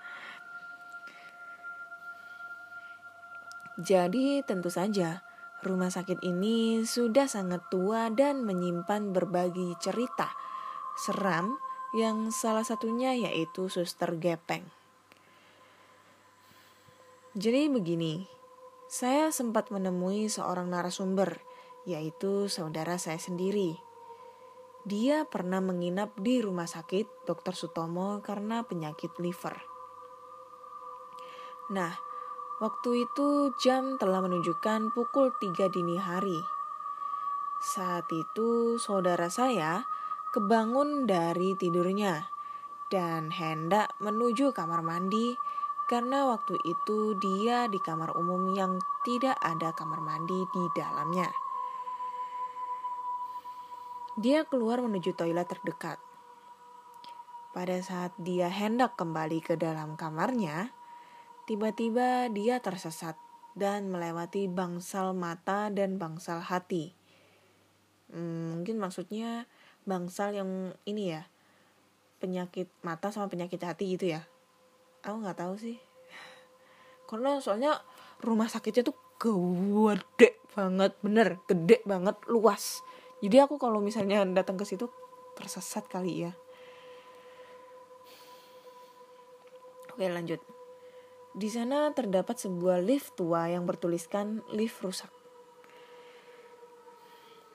Jadi 3.83 4.47
tentu 4.47 4.71
saja 4.71 5.27
rumah 5.67 5.91
sakit 5.91 6.23
ini 6.23 6.87
sudah 6.87 7.27
sangat 7.27 7.67
tua 7.67 8.11
dan 8.15 8.47
menyimpan 8.47 9.11
berbagai 9.11 9.75
cerita 9.83 10.31
seram 10.95 11.59
yang 11.93 12.31
salah 12.31 12.63
satunya 12.63 13.13
yaitu 13.19 13.67
suster 13.67 14.15
gepeng. 14.17 14.65
Jadi 17.33 17.73
begini 17.73 18.29
saya 18.93 19.33
sempat 19.33 19.73
menemui 19.73 20.29
seorang 20.29 20.69
narasumber 20.69 21.41
yaitu 21.89 22.47
saudara 22.47 23.01
saya 23.01 23.17
sendiri 23.19 23.81
dia 24.83 25.23
pernah 25.31 25.63
menginap 25.63 26.19
di 26.19 26.43
rumah 26.43 26.67
sakit 26.67 27.23
Dr. 27.23 27.55
Sutomo 27.55 28.19
karena 28.19 28.67
penyakit 28.67 29.15
liver. 29.23 29.55
Nah, 31.71 31.95
waktu 32.59 33.07
itu 33.07 33.55
jam 33.63 33.95
telah 34.03 34.19
menunjukkan 34.19 34.91
pukul 34.91 35.31
3 35.39 35.71
dini 35.71 35.97
hari. 36.03 36.43
Saat 37.63 38.11
itu 38.11 38.75
saudara 38.83 39.31
saya 39.31 39.87
kebangun 40.35 41.07
dari 41.07 41.55
tidurnya 41.55 42.27
dan 42.91 43.31
hendak 43.31 43.95
menuju 44.03 44.51
kamar 44.51 44.83
mandi 44.83 45.39
karena 45.87 46.27
waktu 46.27 46.59
itu 46.67 47.15
dia 47.23 47.71
di 47.71 47.79
kamar 47.79 48.19
umum 48.19 48.51
yang 48.51 48.83
tidak 49.07 49.39
ada 49.39 49.71
kamar 49.79 50.03
mandi 50.03 50.43
di 50.51 50.65
dalamnya. 50.75 51.31
Dia 54.21 54.45
keluar 54.45 54.85
menuju 54.85 55.17
toilet 55.17 55.49
terdekat. 55.49 55.97
Pada 57.57 57.81
saat 57.81 58.13
dia 58.21 58.53
hendak 58.53 58.93
kembali 59.01 59.41
ke 59.41 59.57
dalam 59.57 59.97
kamarnya, 59.97 60.69
tiba-tiba 61.49 62.29
dia 62.29 62.61
tersesat 62.61 63.17
dan 63.57 63.89
melewati 63.89 64.53
bangsal 64.53 65.17
mata 65.17 65.73
dan 65.73 65.97
bangsal 65.97 66.45
hati. 66.45 66.93
Hmm, 68.13 68.61
mungkin 68.61 68.77
maksudnya 68.77 69.49
bangsal 69.89 70.37
yang 70.37 70.77
ini 70.85 71.17
ya, 71.17 71.25
penyakit 72.21 72.69
mata 72.85 73.09
sama 73.09 73.33
penyakit 73.33 73.65
hati 73.65 73.97
gitu 73.97 74.13
ya. 74.13 74.29
Aku 75.09 75.25
nggak 75.25 75.41
tahu 75.41 75.57
sih. 75.57 75.81
Karena 77.09 77.41
soalnya 77.41 77.81
rumah 78.21 78.53
sakitnya 78.53 78.93
tuh 78.93 78.97
gede 79.17 80.37
banget, 80.53 80.93
bener, 81.01 81.41
gede 81.49 81.81
banget, 81.89 82.21
luas 82.29 82.85
jadi 83.23 83.47
aku 83.47 83.55
kalau 83.55 83.79
misalnya 83.79 84.27
datang 84.27 84.59
ke 84.59 84.67
situ 84.67 84.91
tersesat 85.39 85.87
kali 85.87 86.27
ya. 86.27 86.35
Oke 89.95 90.11
lanjut. 90.11 90.43
Di 91.33 91.47
sana 91.47 91.95
terdapat 91.95 92.35
sebuah 92.37 92.83
lift 92.83 93.15
tua 93.15 93.47
yang 93.47 93.63
bertuliskan 93.63 94.43
lift 94.51 94.83
rusak. 94.83 95.09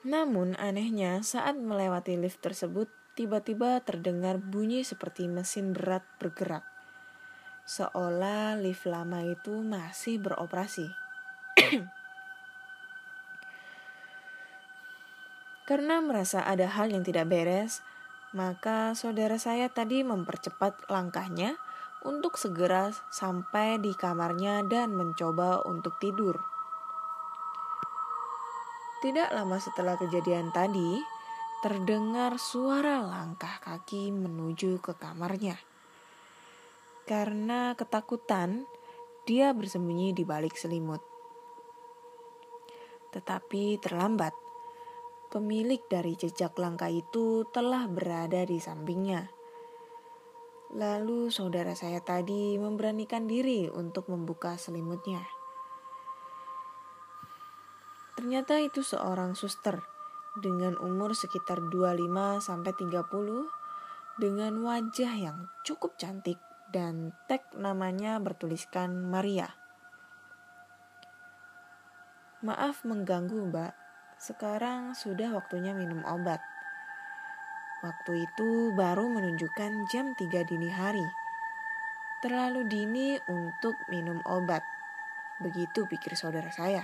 Namun 0.08 0.56
anehnya 0.56 1.20
saat 1.20 1.60
melewati 1.60 2.16
lift 2.16 2.40
tersebut 2.40 2.88
tiba-tiba 3.12 3.84
terdengar 3.84 4.40
bunyi 4.40 4.88
seperti 4.88 5.28
mesin 5.28 5.76
berat 5.76 6.06
bergerak. 6.16 6.64
Seolah 7.68 8.56
lift 8.56 8.88
lama 8.88 9.20
itu 9.20 9.60
masih 9.60 10.16
beroperasi 10.22 10.88
Karena 15.68 16.00
merasa 16.00 16.48
ada 16.48 16.64
hal 16.64 16.88
yang 16.88 17.04
tidak 17.04 17.28
beres, 17.28 17.84
maka 18.32 18.96
saudara 18.96 19.36
saya 19.36 19.68
tadi 19.68 20.00
mempercepat 20.00 20.88
langkahnya 20.88 21.60
untuk 22.08 22.40
segera 22.40 22.88
sampai 23.12 23.76
di 23.76 23.92
kamarnya 23.92 24.64
dan 24.64 24.96
mencoba 24.96 25.60
untuk 25.68 26.00
tidur. 26.00 26.40
Tidak 29.04 29.28
lama 29.28 29.60
setelah 29.60 30.00
kejadian 30.00 30.48
tadi, 30.56 31.04
terdengar 31.60 32.40
suara 32.40 33.04
langkah 33.04 33.60
kaki 33.60 34.08
menuju 34.08 34.80
ke 34.80 34.96
kamarnya. 34.96 35.60
Karena 37.04 37.76
ketakutan, 37.76 38.64
dia 39.28 39.52
bersembunyi 39.52 40.16
di 40.16 40.24
balik 40.24 40.56
selimut. 40.56 41.04
Tetapi 43.12 43.76
terlambat 43.84 44.47
pemilik 45.28 45.80
dari 45.92 46.16
jejak 46.16 46.56
langkah 46.56 46.88
itu 46.88 47.44
telah 47.52 47.84
berada 47.86 48.44
di 48.48 48.56
sampingnya. 48.58 49.28
Lalu 50.76 51.32
saudara 51.32 51.72
saya 51.72 52.04
tadi 52.04 52.60
memberanikan 52.60 53.24
diri 53.24 53.72
untuk 53.72 54.12
membuka 54.12 54.60
selimutnya. 54.60 55.24
Ternyata 58.18 58.60
itu 58.60 58.84
seorang 58.84 59.32
suster 59.32 59.80
dengan 60.36 60.76
umur 60.82 61.16
sekitar 61.16 61.62
25 61.72 62.42
sampai 62.42 62.72
30 62.74 63.00
dengan 64.18 64.52
wajah 64.66 65.12
yang 65.14 65.48
cukup 65.62 65.94
cantik 65.96 66.36
dan 66.74 67.16
tag 67.30 67.46
namanya 67.56 68.20
bertuliskan 68.20 69.06
Maria. 69.08 69.54
Maaf 72.44 72.84
mengganggu, 72.84 73.50
Mbak. 73.50 73.87
Sekarang 74.18 74.98
sudah 74.98 75.30
waktunya 75.30 75.70
minum 75.70 76.02
obat. 76.02 76.42
Waktu 77.86 78.26
itu 78.26 78.74
baru 78.74 79.06
menunjukkan 79.06 79.86
jam 79.86 80.18
3 80.18 80.42
dini 80.42 80.74
hari. 80.74 81.06
Terlalu 82.18 82.66
dini 82.66 83.14
untuk 83.30 83.78
minum 83.86 84.18
obat. 84.26 84.66
Begitu 85.38 85.86
pikir 85.86 86.18
saudara 86.18 86.50
saya. 86.50 86.82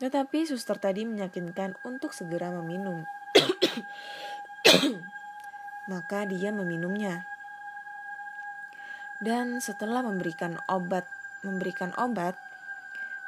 Tetapi 0.00 0.48
suster 0.48 0.80
tadi 0.80 1.04
meyakinkan 1.04 1.76
untuk 1.84 2.16
segera 2.16 2.48
meminum. 2.48 3.04
Maka 5.92 6.24
dia 6.24 6.48
meminumnya. 6.48 7.28
Dan 9.20 9.60
setelah 9.60 10.00
memberikan 10.00 10.56
obat, 10.68 11.04
memberikan 11.44 11.92
obat, 12.00 12.40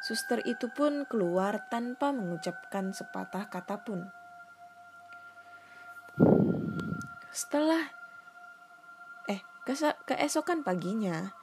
suster 0.08 0.40
itu 0.48 0.72
pun 0.72 1.04
keluar 1.04 1.68
tanpa 1.68 2.16
mengucapkan 2.16 2.96
sepatah 2.96 3.52
kata 3.52 3.84
pun. 3.84 4.08
Setelah 7.28 7.92
eh 9.28 9.44
keesokan 10.08 10.64
paginya, 10.64 11.36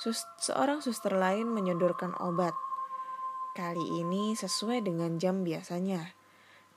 sus, 0.00 0.24
seorang 0.40 0.80
suster 0.80 1.12
lain 1.12 1.52
menyodorkan 1.52 2.16
obat. 2.16 2.56
Kali 3.52 4.00
ini 4.00 4.32
sesuai 4.32 4.88
dengan 4.88 5.20
jam 5.20 5.44
biasanya. 5.44 6.16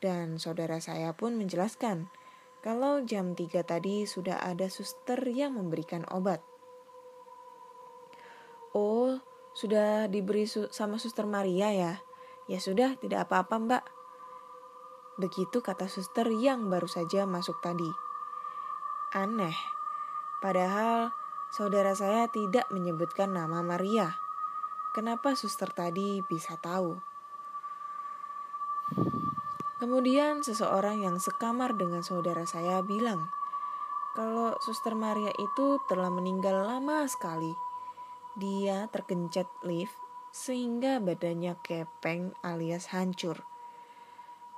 Dan 0.04 0.36
saudara 0.36 0.84
saya 0.84 1.16
pun 1.16 1.40
menjelaskan 1.40 2.12
kalau 2.60 3.00
jam 3.08 3.40
3 3.40 3.64
tadi 3.64 4.04
sudah 4.04 4.44
ada 4.44 4.68
suster 4.68 5.24
yang 5.32 5.56
memberikan 5.56 6.04
obat. 6.12 6.44
Oh, 8.76 9.24
sudah 9.56 10.12
diberi 10.12 10.44
su 10.46 10.68
sama 10.70 11.00
suster 11.00 11.24
Maria 11.24 11.72
ya? 11.72 11.94
Ya 12.46 12.60
sudah, 12.60 13.00
tidak 13.00 13.32
apa-apa 13.32 13.56
mbak. 13.58 13.84
Begitu 15.16 15.64
kata 15.64 15.88
suster 15.88 16.28
yang 16.28 16.68
baru 16.68 16.86
saja 16.86 17.24
masuk 17.24 17.58
tadi. 17.64 17.88
Aneh, 19.16 19.56
padahal 20.44 21.16
saudara 21.56 21.96
saya 21.96 22.28
tidak 22.28 22.68
menyebutkan 22.70 23.32
nama 23.32 23.64
Maria. 23.64 24.20
Kenapa 24.92 25.40
suster 25.40 25.72
tadi 25.72 26.20
bisa 26.28 26.60
tahu? 26.60 27.00
Kemudian 29.76 30.40
seseorang 30.40 31.04
yang 31.04 31.20
sekamar 31.20 31.76
dengan 31.76 32.00
saudara 32.00 32.48
saya 32.48 32.80
bilang, 32.80 33.28
kalau 34.16 34.56
Suster 34.64 34.96
Maria 34.96 35.36
itu 35.36 35.84
telah 35.92 36.08
meninggal 36.08 36.64
lama 36.64 37.04
sekali. 37.12 37.52
Dia 38.36 38.92
tergencet 38.92 39.48
lift 39.64 39.96
sehingga 40.36 41.00
badannya 41.00 41.56
kepeng 41.64 42.36
alias 42.44 42.92
hancur. 42.92 43.40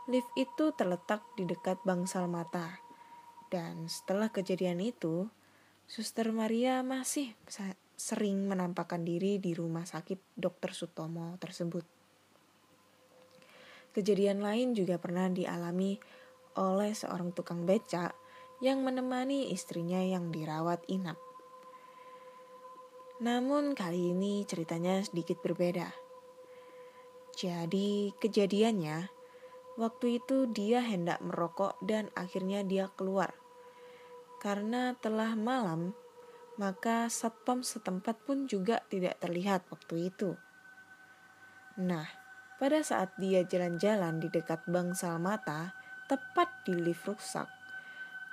Lift 0.10 0.34
itu 0.34 0.74
terletak 0.74 1.22
di 1.38 1.46
dekat 1.46 1.78
bangsal 1.86 2.26
mata. 2.26 2.82
Dan 3.54 3.86
setelah 3.86 4.34
kejadian 4.34 4.82
itu, 4.82 5.30
Suster 5.86 6.34
Maria 6.34 6.82
masih 6.82 7.38
sering 7.94 8.50
menampakkan 8.50 9.06
diri 9.06 9.38
di 9.38 9.54
rumah 9.54 9.86
sakit 9.86 10.34
Dr. 10.34 10.74
Sutomo 10.74 11.38
tersebut. 11.38 11.86
Kejadian 13.94 14.42
lain 14.42 14.74
juga 14.74 14.98
pernah 14.98 15.30
dialami 15.30 15.98
oleh 16.58 16.92
seorang 16.98 17.34
tukang 17.34 17.70
beca 17.70 18.14
yang 18.62 18.82
menemani 18.82 19.54
istrinya 19.54 20.02
yang 20.02 20.34
dirawat 20.34 20.82
inap. 20.90 21.27
Namun 23.18 23.74
kali 23.74 24.14
ini 24.14 24.46
ceritanya 24.46 25.02
sedikit 25.02 25.42
berbeda. 25.42 25.90
Jadi 27.34 28.14
kejadiannya, 28.18 29.10
waktu 29.78 30.22
itu 30.22 30.46
dia 30.54 30.86
hendak 30.86 31.22
merokok 31.26 31.78
dan 31.82 32.14
akhirnya 32.14 32.62
dia 32.62 32.90
keluar. 32.94 33.34
Karena 34.38 34.94
telah 35.02 35.34
malam, 35.34 35.98
maka 36.62 37.10
satpam 37.10 37.66
setempat 37.66 38.22
pun 38.26 38.46
juga 38.46 38.86
tidak 38.90 39.18
terlihat 39.22 39.66
waktu 39.70 40.14
itu. 40.14 40.38
Nah, 41.78 42.06
pada 42.58 42.82
saat 42.82 43.14
dia 43.22 43.46
jalan-jalan 43.46 44.18
di 44.18 44.30
dekat 44.34 44.66
bangsal 44.70 45.22
mata, 45.22 45.74
tepat 46.10 46.50
di 46.66 46.74
lift 46.74 47.06
rusak, 47.06 47.46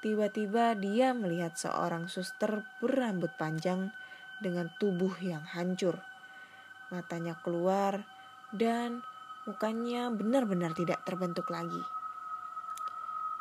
tiba-tiba 0.00 0.72
dia 0.76 1.12
melihat 1.12 1.56
seorang 1.56 2.08
suster 2.08 2.64
berambut 2.80 3.32
panjang 3.36 3.92
dengan 4.40 4.70
tubuh 4.80 5.14
yang 5.22 5.42
hancur. 5.44 5.98
Matanya 6.90 7.38
keluar 7.42 8.02
dan 8.54 9.02
mukanya 9.44 10.08
benar-benar 10.08 10.72
tidak 10.72 11.02
terbentuk 11.04 11.50
lagi. 11.52 11.80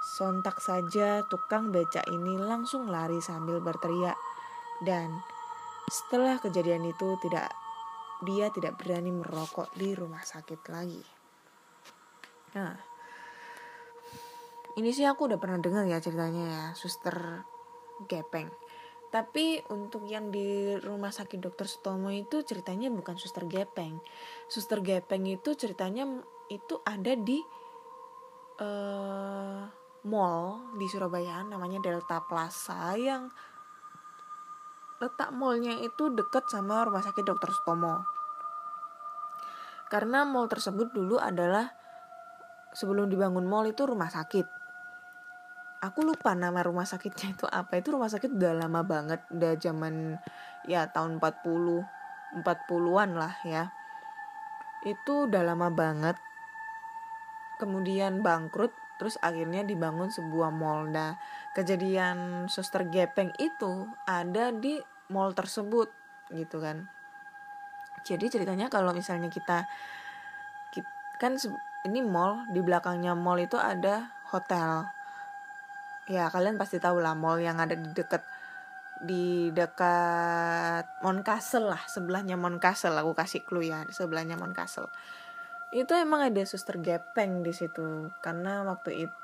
Sontak 0.04 0.60
saja 0.60 1.24
tukang 1.32 1.72
beca 1.72 2.04
ini 2.12 2.36
langsung 2.36 2.92
lari 2.92 3.24
sambil 3.24 3.64
berteriak 3.64 4.20
dan 4.84 5.24
setelah 5.88 6.40
kejadian 6.44 6.84
itu 6.92 7.16
tidak 7.24 7.48
dia 8.24 8.52
tidak 8.52 8.80
berani 8.80 9.12
merokok 9.12 9.72
di 9.76 9.96
rumah 9.96 10.24
sakit 10.24 10.62
lagi. 10.72 11.04
Nah, 12.56 12.76
ini 14.80 14.90
sih 14.92 15.08
aku 15.08 15.28
udah 15.28 15.40
pernah 15.40 15.60
dengar 15.60 15.84
ya 15.86 16.00
ceritanya 16.00 16.44
ya, 16.48 16.64
suster 16.74 17.44
gepeng. 18.08 18.50
Tapi 19.14 19.62
untuk 19.70 20.10
yang 20.10 20.34
di 20.34 20.74
rumah 20.82 21.14
sakit 21.14 21.38
dokter 21.38 21.70
Sutomo 21.70 22.10
itu 22.10 22.42
ceritanya 22.42 22.90
bukan 22.90 23.14
suster 23.14 23.46
gepeng. 23.46 24.02
Suster 24.50 24.82
gepeng 24.82 25.30
itu 25.30 25.54
ceritanya 25.54 26.10
itu 26.50 26.82
ada 26.82 27.14
di 27.14 27.38
uh, 28.58 29.70
mall 30.10 30.76
di 30.76 30.90
Surabaya 30.90 31.46
namanya 31.46 31.80
Delta 31.80 32.26
Plaza 32.26 32.98
yang 32.98 33.30
letak 35.00 35.36
mallnya 35.36 35.80
itu 35.84 36.12
deket 36.12 36.48
sama 36.52 36.84
rumah 36.88 37.04
sakit 37.04 37.24
dokter 37.24 37.52
Sutomo 37.52 38.04
karena 39.92 40.26
mall 40.26 40.50
tersebut 40.50 40.90
dulu 40.96 41.20
adalah 41.20 41.70
sebelum 42.74 43.12
dibangun 43.12 43.46
mall 43.46 43.68
itu 43.68 43.84
rumah 43.86 44.10
sakit 44.10 44.63
aku 45.84 46.08
lupa 46.08 46.32
nama 46.32 46.64
rumah 46.64 46.88
sakitnya 46.88 47.36
itu 47.36 47.46
apa. 47.52 47.76
Itu 47.76 48.00
rumah 48.00 48.08
sakit 48.08 48.32
udah 48.32 48.56
lama 48.56 48.88
banget 48.88 49.20
udah 49.36 49.60
zaman 49.60 50.16
ya 50.64 50.88
tahun 50.88 51.20
40 51.20 52.40
40-an 52.40 53.10
lah 53.20 53.36
ya. 53.44 53.76
Itu 54.88 55.28
udah 55.28 55.44
lama 55.44 55.68
banget. 55.68 56.16
Kemudian 57.60 58.24
bangkrut 58.24 58.72
terus 58.96 59.20
akhirnya 59.20 59.68
dibangun 59.68 60.08
sebuah 60.08 60.56
mall. 60.56 60.88
Nah 60.88 61.20
kejadian 61.52 62.48
suster 62.48 62.88
gepeng 62.88 63.36
itu 63.36 63.92
ada 64.08 64.56
di 64.56 64.80
mall 65.12 65.36
tersebut 65.36 65.92
gitu 66.32 66.64
kan. 66.64 66.88
Jadi 68.04 68.28
ceritanya 68.28 68.68
kalau 68.68 68.92
misalnya 68.92 69.32
kita, 69.32 69.64
kan 71.16 71.40
ini 71.88 72.04
mall 72.04 72.44
di 72.52 72.60
belakangnya 72.60 73.16
mall 73.16 73.40
itu 73.40 73.56
ada 73.56 74.12
hotel 74.28 74.92
ya 76.10 76.28
kalian 76.28 76.60
pasti 76.60 76.80
tahu 76.84 77.00
lah 77.00 77.16
mall 77.16 77.40
yang 77.40 77.60
ada 77.60 77.76
di 77.76 77.90
dekat 77.96 78.24
di 79.04 79.52
dekat 79.52 80.86
Mount 81.04 81.28
Castle 81.28 81.72
lah 81.72 81.82
sebelahnya 81.88 82.40
Mount 82.40 82.60
Castle 82.60 82.96
aku 82.96 83.12
kasih 83.16 83.44
clue 83.44 83.68
ya 83.68 83.84
sebelahnya 83.92 84.40
Mount 84.40 84.56
Castle 84.56 84.88
itu 85.74 85.92
emang 85.98 86.24
ada 86.24 86.44
suster 86.46 86.80
gepeng 86.80 87.42
di 87.42 87.52
situ 87.52 88.12
karena 88.22 88.64
waktu 88.64 89.08
itu 89.08 89.20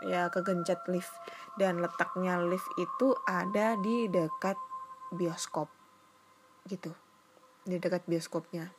ya 0.00 0.32
kegencet 0.32 0.88
lift 0.88 1.12
dan 1.60 1.84
letaknya 1.84 2.40
lift 2.40 2.68
itu 2.80 3.12
ada 3.28 3.76
di 3.80 4.08
dekat 4.08 4.56
bioskop 5.12 5.68
gitu 6.68 6.94
di 7.64 7.76
dekat 7.76 8.04
bioskopnya. 8.08 8.72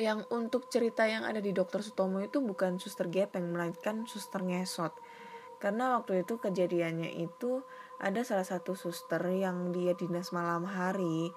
Yang 0.00 0.24
untuk 0.32 0.72
cerita 0.72 1.04
yang 1.04 1.28
ada 1.28 1.42
di 1.44 1.52
Dokter 1.52 1.84
Sutomo 1.84 2.22
itu 2.24 2.40
bukan 2.40 2.80
suster 2.80 3.12
gepeng, 3.12 3.52
melainkan 3.52 4.08
suster 4.08 4.40
ngesot. 4.40 4.96
Karena 5.62 5.94
waktu 5.94 6.26
itu 6.26 6.42
kejadiannya 6.42 7.22
itu 7.22 7.62
ada 8.02 8.26
salah 8.26 8.42
satu 8.42 8.74
suster 8.74 9.22
yang 9.30 9.70
dia 9.70 9.94
dinas 9.94 10.34
malam 10.34 10.66
hari, 10.66 11.30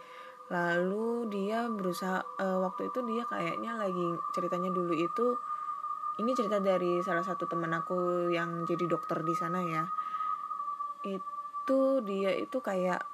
lalu 0.50 1.30
dia 1.30 1.70
berusaha 1.70 2.26
uh, 2.42 2.58
waktu 2.66 2.90
itu 2.90 3.06
dia 3.06 3.22
kayaknya 3.30 3.78
lagi 3.78 4.18
ceritanya 4.34 4.74
dulu 4.74 4.98
itu 4.98 5.38
ini 6.18 6.34
cerita 6.34 6.58
dari 6.58 7.06
salah 7.06 7.22
satu 7.22 7.46
teman 7.46 7.70
aku 7.78 8.34
yang 8.34 8.66
jadi 8.66 8.90
dokter 8.90 9.22
di 9.22 9.38
sana 9.38 9.62
ya. 9.62 9.86
Itu 11.06 12.02
dia 12.02 12.34
itu 12.34 12.58
kayak 12.66 13.06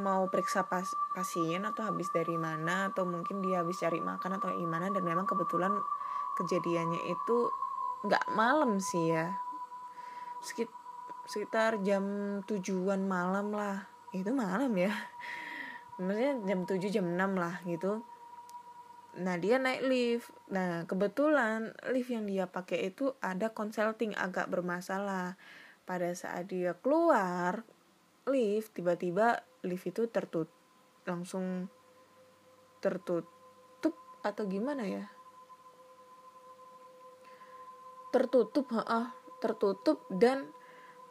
mau 0.00 0.24
periksa 0.32 0.64
pas 0.64 0.88
pasien 1.12 1.60
atau 1.68 1.84
habis 1.84 2.08
dari 2.08 2.40
mana 2.40 2.88
atau 2.88 3.04
mungkin 3.04 3.44
dia 3.44 3.60
habis 3.60 3.84
cari 3.84 4.00
makan 4.00 4.40
atau 4.40 4.48
gimana. 4.56 4.88
Dan 4.88 5.04
memang 5.04 5.28
kebetulan 5.28 5.76
kejadiannya 6.40 7.04
itu 7.04 7.36
nggak 8.08 8.32
malam 8.32 8.80
sih 8.80 9.12
ya 9.12 9.43
sekitar 11.24 11.80
jam 11.80 12.04
tujuan 12.44 13.08
malam 13.08 13.56
lah. 13.56 13.88
Itu 14.12 14.30
malam 14.36 14.70
ya. 14.76 14.92
Maksudnya 15.98 16.34
jam 16.44 16.60
7 16.66 16.90
jam 16.90 17.06
6 17.06 17.40
lah 17.40 17.62
gitu. 17.64 18.02
Nah 19.18 19.38
dia 19.38 19.62
naik 19.62 19.82
lift. 19.86 20.28
Nah 20.50 20.84
kebetulan 20.84 21.72
lift 21.90 22.10
yang 22.10 22.26
dia 22.26 22.50
pakai 22.50 22.90
itu 22.90 23.14
ada 23.22 23.50
consulting 23.54 24.12
agak 24.14 24.50
bermasalah. 24.50 25.38
Pada 25.86 26.10
saat 26.16 26.50
dia 26.50 26.74
keluar 26.80 27.62
lift 28.26 28.74
tiba-tiba 28.74 29.44
lift 29.62 29.84
itu 29.86 30.08
tertutup 30.08 30.50
langsung 31.04 31.68
tertutup 32.80 33.94
atau 34.24 34.44
gimana 34.48 34.82
ya? 34.88 35.04
Tertutup 38.10 38.70
ha 38.72 39.23
tertutup 39.42 40.04
dan 40.10 40.50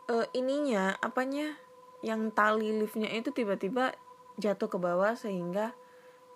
uh, 0.10 0.28
ininya 0.36 0.96
apanya 1.00 1.56
yang 2.04 2.36
tali 2.36 2.76
liftnya 2.76 3.08
itu 3.12 3.32
tiba-tiba 3.32 3.96
jatuh 4.36 4.68
ke 4.68 4.78
bawah 4.78 5.16
sehingga 5.16 5.72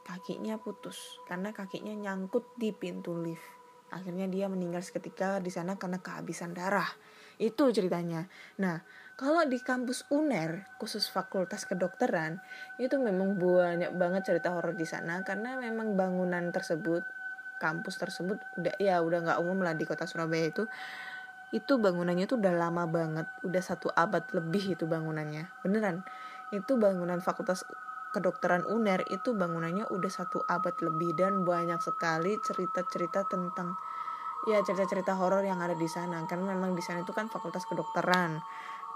kakinya 0.08 0.56
putus. 0.56 1.20
Karena 1.28 1.52
kakinya 1.52 1.92
nyangkut 1.92 2.56
di 2.56 2.72
pintu 2.72 3.20
lift. 3.20 3.44
Akhirnya 3.92 4.28
dia 4.28 4.52
meninggal 4.52 4.84
seketika 4.84 5.40
di 5.44 5.52
sana 5.52 5.76
karena 5.76 6.00
kehabisan 6.00 6.56
darah. 6.56 6.88
Itu 7.36 7.72
ceritanya. 7.76 8.28
Nah 8.64 8.80
kalau 9.20 9.44
di 9.44 9.60
kampus 9.60 10.08
UNER 10.12 10.78
khusus 10.80 11.12
fakultas 11.12 11.68
kedokteran 11.68 12.40
itu 12.80 12.96
memang 12.96 13.36
banyak 13.36 13.92
banget 13.96 14.32
cerita 14.32 14.56
horor 14.56 14.76
di 14.76 14.88
sana. 14.88 15.24
Karena 15.28 15.60
memang 15.60 16.00
bangunan 16.00 16.52
tersebut 16.52 17.04
kampus 17.58 17.98
tersebut 17.98 18.38
udah 18.62 18.76
ya 18.78 19.02
udah 19.02 19.20
nggak 19.26 19.40
umum 19.42 19.66
lah 19.66 19.74
di 19.74 19.84
kota 19.84 20.06
Surabaya 20.06 20.54
itu 20.54 20.64
itu 21.56 21.80
bangunannya 21.80 22.28
tuh 22.28 22.44
udah 22.44 22.54
lama 22.56 22.84
banget. 22.88 23.28
Udah 23.48 23.64
satu 23.64 23.88
abad 23.96 24.28
lebih 24.36 24.76
itu 24.76 24.84
bangunannya. 24.84 25.48
Beneran. 25.64 26.04
Itu 26.52 26.76
bangunan 26.76 27.24
fakultas 27.24 27.64
kedokteran 28.12 28.68
UNER 28.68 29.04
itu 29.12 29.36
bangunannya 29.36 29.88
udah 29.88 30.12
satu 30.12 30.44
abad 30.44 30.76
lebih. 30.84 31.16
Dan 31.16 31.48
banyak 31.48 31.80
sekali 31.80 32.36
cerita-cerita 32.44 33.24
tentang 33.32 33.80
ya 34.52 34.60
cerita-cerita 34.60 35.16
horor 35.16 35.48
yang 35.48 35.64
ada 35.64 35.76
di 35.76 35.88
sana. 35.88 36.20
Karena 36.28 36.52
memang 36.52 36.76
di 36.76 36.84
sana 36.84 37.08
itu 37.08 37.16
kan 37.16 37.32
fakultas 37.32 37.64
kedokteran. 37.64 38.44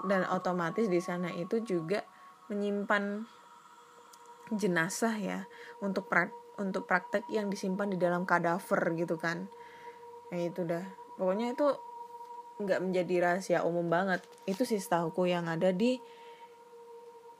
Dan 0.04 0.28
otomatis 0.28 0.92
di 0.92 1.00
sana 1.00 1.32
itu 1.32 1.64
juga 1.64 2.04
menyimpan 2.52 3.24
jenazah 4.52 5.16
ya 5.16 5.48
untuk 5.80 6.12
untuk 6.60 6.84
praktek 6.84 7.24
yang 7.32 7.48
disimpan 7.48 7.88
di 7.88 7.96
dalam 7.96 8.28
kadaver 8.28 8.92
gitu 8.92 9.16
kan. 9.16 9.48
Ya 10.28 10.52
itu 10.52 10.68
dah. 10.68 10.84
Pokoknya 11.16 11.56
itu 11.56 11.91
nggak 12.64 12.82
menjadi 12.82 13.14
rahasia 13.22 13.66
umum 13.66 13.86
banget. 13.90 14.22
Itu 14.46 14.62
sih 14.62 14.78
setahuku 14.78 15.28
yang 15.28 15.50
ada 15.50 15.70
di 15.70 15.98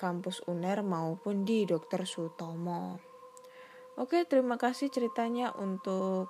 kampus 0.03 0.43
UNER 0.51 0.83
maupun 0.83 1.47
di 1.47 1.63
Dr. 1.63 2.03
Sutomo. 2.03 2.99
Oke 3.95 4.27
terima 4.27 4.59
kasih 4.59 4.91
ceritanya 4.91 5.55
untuk 5.55 6.27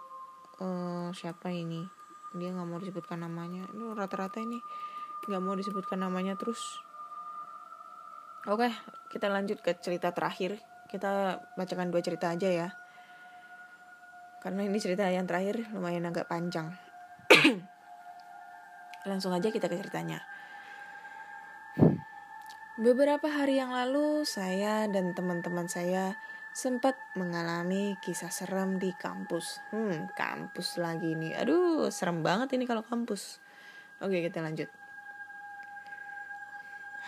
uh, 0.61 1.09
siapa 1.17 1.49
ini? 1.49 1.81
Dia 2.37 2.53
nggak 2.53 2.69
mau 2.69 2.77
disebutkan 2.77 3.25
namanya. 3.25 3.65
Ini 3.73 3.97
rata-rata 3.97 4.45
ini 4.45 4.61
nggak 5.25 5.43
mau 5.43 5.57
disebutkan 5.57 6.05
namanya 6.05 6.37
terus. 6.37 6.61
Oke 8.45 8.69
kita 9.09 9.33
lanjut 9.33 9.65
ke 9.65 9.73
cerita 9.81 10.13
terakhir. 10.13 10.61
Kita 10.93 11.41
bacakan 11.57 11.89
dua 11.89 12.05
cerita 12.05 12.29
aja 12.29 12.49
ya. 12.53 12.69
Karena 14.45 14.69
ini 14.69 14.77
cerita 14.77 15.09
yang 15.09 15.25
terakhir 15.25 15.71
lumayan 15.73 16.11
agak 16.11 16.27
panjang 16.27 16.75
langsung 19.09 19.35
aja 19.35 19.49
kita 19.51 19.67
ke 19.67 19.77
ceritanya 19.79 20.23
beberapa 22.83 23.29
hari 23.29 23.61
yang 23.61 23.71
lalu 23.71 24.25
saya 24.25 24.88
dan 24.88 25.12
teman-teman 25.12 25.69
saya 25.69 26.17
sempat 26.53 26.99
mengalami 27.17 27.97
kisah 28.01 28.29
serem 28.29 28.77
di 28.77 28.93
kampus. 28.93 29.62
Hmm, 29.73 30.11
kampus 30.12 30.77
lagi 30.83 31.17
nih. 31.17 31.38
Aduh, 31.41 31.88
serem 31.88 32.21
banget 32.21 32.57
ini 32.57 32.69
kalau 32.69 32.85
kampus. 32.85 33.41
Oke, 34.03 34.21
kita 34.21 34.45
lanjut. 34.45 34.69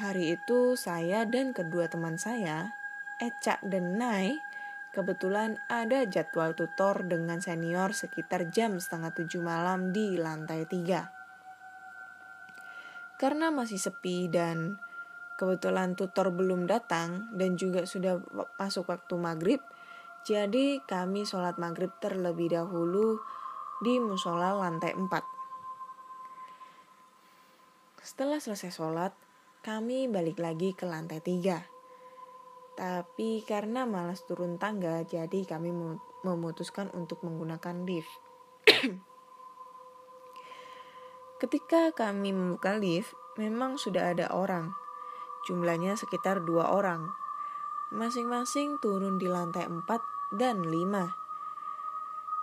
Hari 0.00 0.38
itu 0.38 0.74
saya 0.74 1.22
dan 1.28 1.54
kedua 1.54 1.86
teman 1.86 2.18
saya, 2.18 2.74
Eca 3.22 3.62
dan 3.62 3.94
Nai, 3.94 4.38
kebetulan 4.90 5.58
ada 5.70 6.02
jadwal 6.06 6.54
tutor 6.54 7.06
dengan 7.06 7.38
senior 7.38 7.94
sekitar 7.94 8.50
jam 8.50 8.78
setengah 8.78 9.14
tujuh 9.14 9.42
malam 9.42 9.94
di 9.94 10.18
lantai 10.18 10.66
tiga. 10.66 11.23
Karena 13.16 13.54
masih 13.54 13.78
sepi 13.78 14.26
dan 14.26 14.78
kebetulan 15.34 15.98
tutor 15.98 16.30
belum 16.30 16.66
datang 16.70 17.30
dan 17.34 17.58
juga 17.58 17.86
sudah 17.86 18.22
masuk 18.58 18.90
waktu 18.90 19.14
maghrib, 19.18 19.60
jadi 20.24 20.80
kami 20.88 21.28
sholat 21.28 21.58
maghrib 21.60 21.92
terlebih 22.00 22.54
dahulu 22.54 23.20
di 23.82 24.00
musola 24.00 24.56
lantai 24.56 24.94
empat. 24.96 25.24
Setelah 28.04 28.40
selesai 28.40 28.72
sholat, 28.72 29.12
kami 29.64 30.08
balik 30.08 30.40
lagi 30.40 30.76
ke 30.76 30.84
lantai 30.84 31.20
tiga. 31.24 31.64
Tapi 32.74 33.46
karena 33.46 33.86
malas 33.86 34.26
turun 34.26 34.58
tangga, 34.58 35.06
jadi 35.06 35.46
kami 35.46 35.70
memutuskan 36.26 36.90
untuk 36.92 37.22
menggunakan 37.22 37.86
lift. 37.86 38.10
Ketika 41.44 41.92
kami 41.92 42.32
membuka 42.32 42.72
lift, 42.80 43.12
memang 43.36 43.76
sudah 43.76 44.16
ada 44.16 44.32
orang. 44.32 44.72
Jumlahnya 45.44 45.92
sekitar 45.92 46.40
dua 46.40 46.72
orang. 46.72 47.04
Masing-masing 47.92 48.80
turun 48.80 49.20
di 49.20 49.28
lantai 49.28 49.68
empat 49.68 50.00
dan 50.32 50.64
lima. 50.64 51.12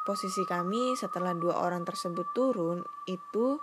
Posisi 0.05 0.45
kami 0.45 0.93
setelah 0.93 1.33
dua 1.33 1.65
orang 1.65 1.81
tersebut 1.81 2.29
turun 2.29 2.85
itu 3.09 3.57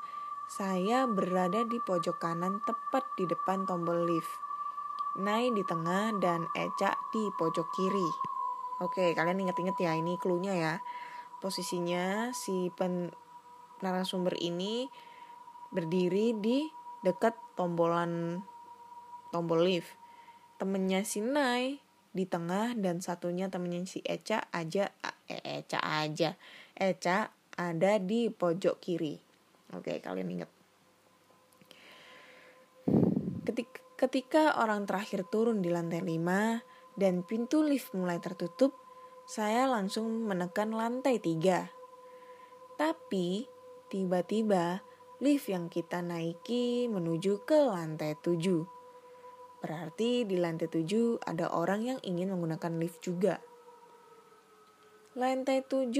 saya 0.50 1.06
berada 1.06 1.62
di 1.62 1.78
pojok 1.78 2.18
kanan 2.18 2.58
tepat 2.66 3.06
di 3.14 3.30
depan 3.30 3.62
tombol 3.62 4.10
lift. 4.10 4.42
Nai 5.22 5.54
di 5.54 5.62
tengah 5.62 6.18
dan 6.18 6.50
Eca 6.50 6.98
di 7.14 7.30
pojok 7.38 7.70
kiri. 7.78 8.10
Oke, 8.82 9.14
kalian 9.14 9.46
inget-inget 9.46 9.78
ya 9.78 9.94
ini 9.94 10.18
clue-nya 10.18 10.58
ya. 10.58 10.74
Posisinya 11.38 12.34
si 12.34 12.74
pen 12.74 13.14
narasumber 13.86 14.34
ini 14.42 14.90
berdiri 15.72 16.36
di 16.38 16.64
dekat 17.04 17.36
tombolan 17.54 18.42
tombol 19.30 19.64
lift. 19.64 19.90
Temennya 20.58 21.06
si 21.06 21.22
Nai 21.22 21.78
di 22.10 22.24
tengah 22.26 22.74
dan 22.74 22.98
satunya 22.98 23.46
temennya 23.46 23.86
si 23.86 24.02
Eca 24.02 24.48
aja 24.50 24.90
eh, 25.30 25.62
Eca 25.62 25.78
aja. 25.78 26.34
Eca 26.74 27.30
ada 27.58 27.98
di 27.98 28.30
pojok 28.30 28.76
kiri. 28.78 29.18
Oke, 29.76 30.00
kalian 30.00 30.30
ingat. 30.40 30.50
Ketika, 33.44 33.78
ketika 33.98 34.42
orang 34.56 34.88
terakhir 34.88 35.28
turun 35.28 35.60
di 35.60 35.68
lantai 35.68 36.00
5 36.00 36.96
dan 36.96 37.26
pintu 37.26 37.60
lift 37.60 37.92
mulai 37.92 38.16
tertutup, 38.22 38.72
saya 39.28 39.68
langsung 39.68 40.24
menekan 40.24 40.72
lantai 40.72 41.20
3. 41.20 41.68
Tapi, 42.80 43.44
tiba-tiba 43.92 44.80
lift 45.18 45.50
yang 45.50 45.66
kita 45.66 45.98
naiki 45.98 46.86
menuju 46.86 47.42
ke 47.42 47.58
lantai 47.66 48.14
7. 48.22 48.38
Berarti 49.58 50.22
di 50.22 50.38
lantai 50.38 50.70
7 50.70 51.18
ada 51.26 51.50
orang 51.50 51.82
yang 51.82 51.98
ingin 52.06 52.30
menggunakan 52.30 52.78
lift 52.78 53.02
juga. 53.02 53.42
Lantai 55.18 55.66
7, 55.66 55.90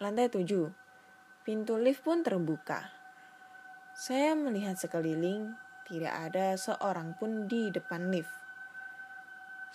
lantai 0.00 0.32
7 0.32 1.44
Pintu 1.44 1.76
lift 1.76 2.02
pun 2.02 2.24
terbuka. 2.24 2.90
Saya 3.92 4.32
melihat 4.32 4.80
sekeliling, 4.80 5.52
tidak 5.84 6.10
ada 6.10 6.56
seorang 6.56 7.14
pun 7.20 7.46
di 7.46 7.68
depan 7.68 8.08
lift. 8.08 8.32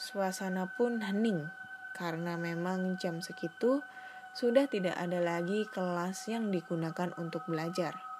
Suasana 0.01 0.67
pun 0.75 0.99
hening, 0.99 1.45
karena 1.93 2.35
memang 2.41 2.97
jam 2.97 3.21
segitu 3.21 3.85
sudah 4.33 4.65
tidak 4.65 4.97
ada 4.97 5.21
lagi 5.21 5.63
kelas 5.69 6.27
yang 6.27 6.51
digunakan 6.51 7.13
untuk 7.15 7.45
belajar. 7.47 8.10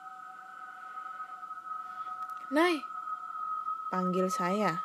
Nai, 2.52 2.84
panggil 3.88 4.28
saya 4.28 4.84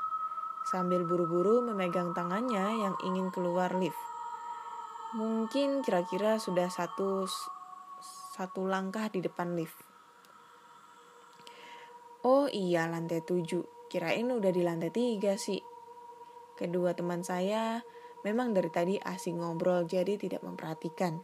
sambil 0.70 1.02
buru-buru 1.02 1.66
memegang 1.66 2.14
tangannya 2.14 2.62
yang 2.79 2.94
ingin 3.02 3.35
keluar 3.35 3.74
lift. 3.74 3.98
Mungkin 5.18 5.83
kira-kira 5.83 6.38
sudah 6.38 6.70
satu 6.70 7.26
satu 8.38 8.70
langkah 8.70 9.11
di 9.11 9.18
depan 9.18 9.59
lift. 9.59 9.74
Oh 12.22 12.46
iya 12.46 12.87
lantai 12.87 13.26
tujuh, 13.26 13.90
kirain 13.90 14.31
udah 14.31 14.55
di 14.55 14.62
lantai 14.62 14.94
tiga 14.94 15.35
sih. 15.35 15.59
Kedua 16.55 16.94
teman 16.94 17.26
saya 17.26 17.83
memang 18.22 18.55
dari 18.55 18.70
tadi 18.70 18.94
asing 18.94 19.42
ngobrol 19.42 19.90
jadi 19.90 20.14
tidak 20.14 20.46
memperhatikan. 20.46 21.18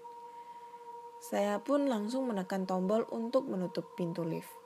Saya 1.23 1.63
pun 1.63 1.87
langsung 1.87 2.27
menekan 2.27 2.67
tombol 2.67 3.07
untuk 3.15 3.47
menutup 3.47 3.95
pintu 3.95 4.27
lift. 4.27 4.62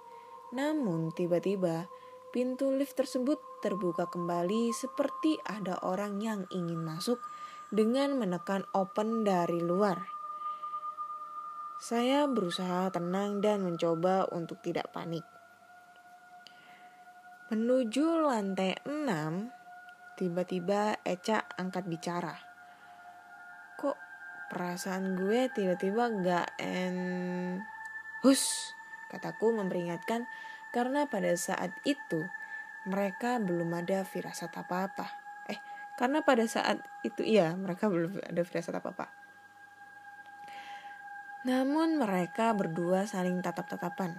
Namun 0.55 1.11
tiba-tiba 1.11 1.91
pintu 2.31 2.71
lift 2.71 2.95
tersebut 2.95 3.41
terbuka 3.65 4.07
kembali 4.07 4.71
seperti 4.71 5.41
ada 5.43 5.81
orang 5.83 6.21
yang 6.21 6.45
ingin 6.53 6.85
masuk 6.85 7.19
dengan 7.73 8.15
menekan 8.15 8.63
open 8.77 9.27
dari 9.27 9.59
luar. 9.59 10.07
Saya 11.83 12.29
berusaha 12.31 12.89
tenang 12.95 13.43
dan 13.43 13.67
mencoba 13.67 14.29
untuk 14.33 14.63
tidak 14.63 14.93
panik. 14.95 15.25
Menuju 17.47 18.27
lantai 18.27 18.75
6, 18.85 20.19
tiba-tiba 20.19 20.99
Eca 21.05 21.47
angkat 21.55 21.85
bicara. 21.87 22.35
Kok 23.79 23.99
perasaan 24.51 25.15
gue 25.15 25.47
tiba-tiba 25.55 26.11
gak 26.27 26.49
en... 26.59 26.97
Hus, 28.25 28.75
kataku 29.09 29.55
memperingatkan 29.55 30.27
karena 30.75 31.07
pada 31.07 31.33
saat 31.39 31.73
itu 31.87 32.27
mereka 32.87 33.39
belum 33.43 33.75
ada 33.75 34.07
firasat 34.07 34.53
apa-apa. 34.55 35.07
Eh, 35.51 35.59
karena 35.99 36.23
pada 36.23 36.47
saat 36.47 36.83
itu 37.03 37.23
iya 37.27 37.55
mereka 37.55 37.91
belum 37.91 38.23
ada 38.23 38.43
firasat 38.43 38.75
apa-apa. 38.79 39.11
Namun 41.47 42.03
mereka 42.03 42.51
berdua 42.55 43.07
saling 43.07 43.39
tatap-tatapan. 43.43 44.19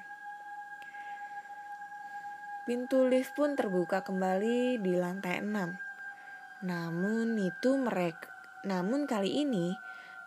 Pintu 2.68 3.08
lift 3.08 3.32
pun 3.36 3.56
terbuka 3.56 4.04
kembali 4.04 4.80
di 4.84 4.94
lantai 5.00 5.40
6. 5.40 6.68
Namun 6.68 7.36
itu 7.40 7.80
mereka 7.80 8.38
namun 8.68 9.08
kali 9.08 9.48
ini 9.48 9.78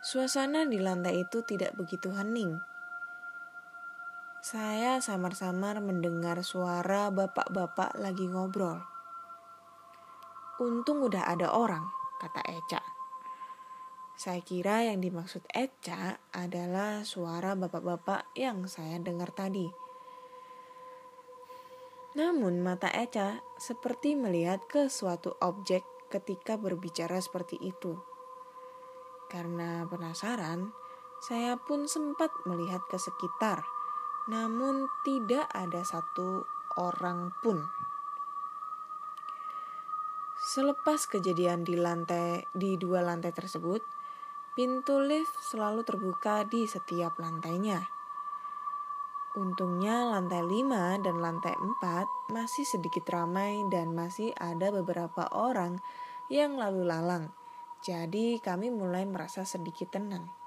suasana 0.00 0.64
di 0.64 0.80
lantai 0.80 1.28
itu 1.28 1.44
tidak 1.44 1.76
begitu 1.76 2.08
hening. 2.14 2.56
Saya 4.40 5.04
samar-samar 5.04 5.84
mendengar 5.84 6.40
suara 6.40 7.12
bapak-bapak 7.12 7.92
lagi 8.00 8.24
ngobrol. 8.24 8.80
Untung 10.64 11.04
udah 11.04 11.28
ada 11.28 11.52
orang, 11.52 11.84
kata 12.16 12.40
Eca. 12.48 12.80
Saya 14.16 14.40
kira 14.40 14.88
yang 14.88 15.04
dimaksud 15.04 15.44
Eca 15.52 16.16
adalah 16.32 17.04
suara 17.04 17.52
bapak-bapak 17.52 18.32
yang 18.32 18.64
saya 18.64 18.96
dengar 18.96 19.28
tadi. 19.36 19.68
Namun 22.16 22.64
mata 22.64 22.88
Eca 22.96 23.44
seperti 23.60 24.16
melihat 24.16 24.64
ke 24.64 24.88
suatu 24.88 25.36
objek 25.44 25.84
ketika 26.08 26.56
berbicara 26.56 27.20
seperti 27.20 27.60
itu. 27.60 27.92
Karena 29.28 29.84
penasaran, 29.84 30.72
saya 31.28 31.60
pun 31.60 31.84
sempat 31.84 32.32
melihat 32.48 32.80
ke 32.88 32.96
sekitar, 32.96 33.60
namun 34.30 34.86
tidak 35.02 35.50
ada 35.50 35.82
satu 35.82 36.46
orang 36.78 37.34
pun. 37.42 37.66
Selepas 40.38 41.10
kejadian 41.10 41.66
di 41.66 41.74
lantai 41.74 42.46
di 42.54 42.78
dua 42.78 43.02
lantai 43.02 43.34
tersebut, 43.34 43.82
pintu 44.54 45.02
lift 45.02 45.34
selalu 45.42 45.82
terbuka 45.82 46.46
di 46.46 46.64
setiap 46.64 47.18
lantainya. 47.18 47.82
Untungnya 49.30 50.10
lantai 50.10 50.42
5 50.42 51.06
dan 51.06 51.22
lantai 51.22 51.54
4 51.54 52.34
masih 52.34 52.66
sedikit 52.66 53.06
ramai 53.14 53.62
dan 53.70 53.94
masih 53.94 54.34
ada 54.34 54.74
beberapa 54.74 55.30
orang 55.30 55.78
yang 56.26 56.58
lalu 56.58 56.82
lalang. 56.82 57.30
Jadi 57.78 58.42
kami 58.42 58.74
mulai 58.74 59.06
merasa 59.06 59.46
sedikit 59.46 59.94
tenang. 59.94 60.39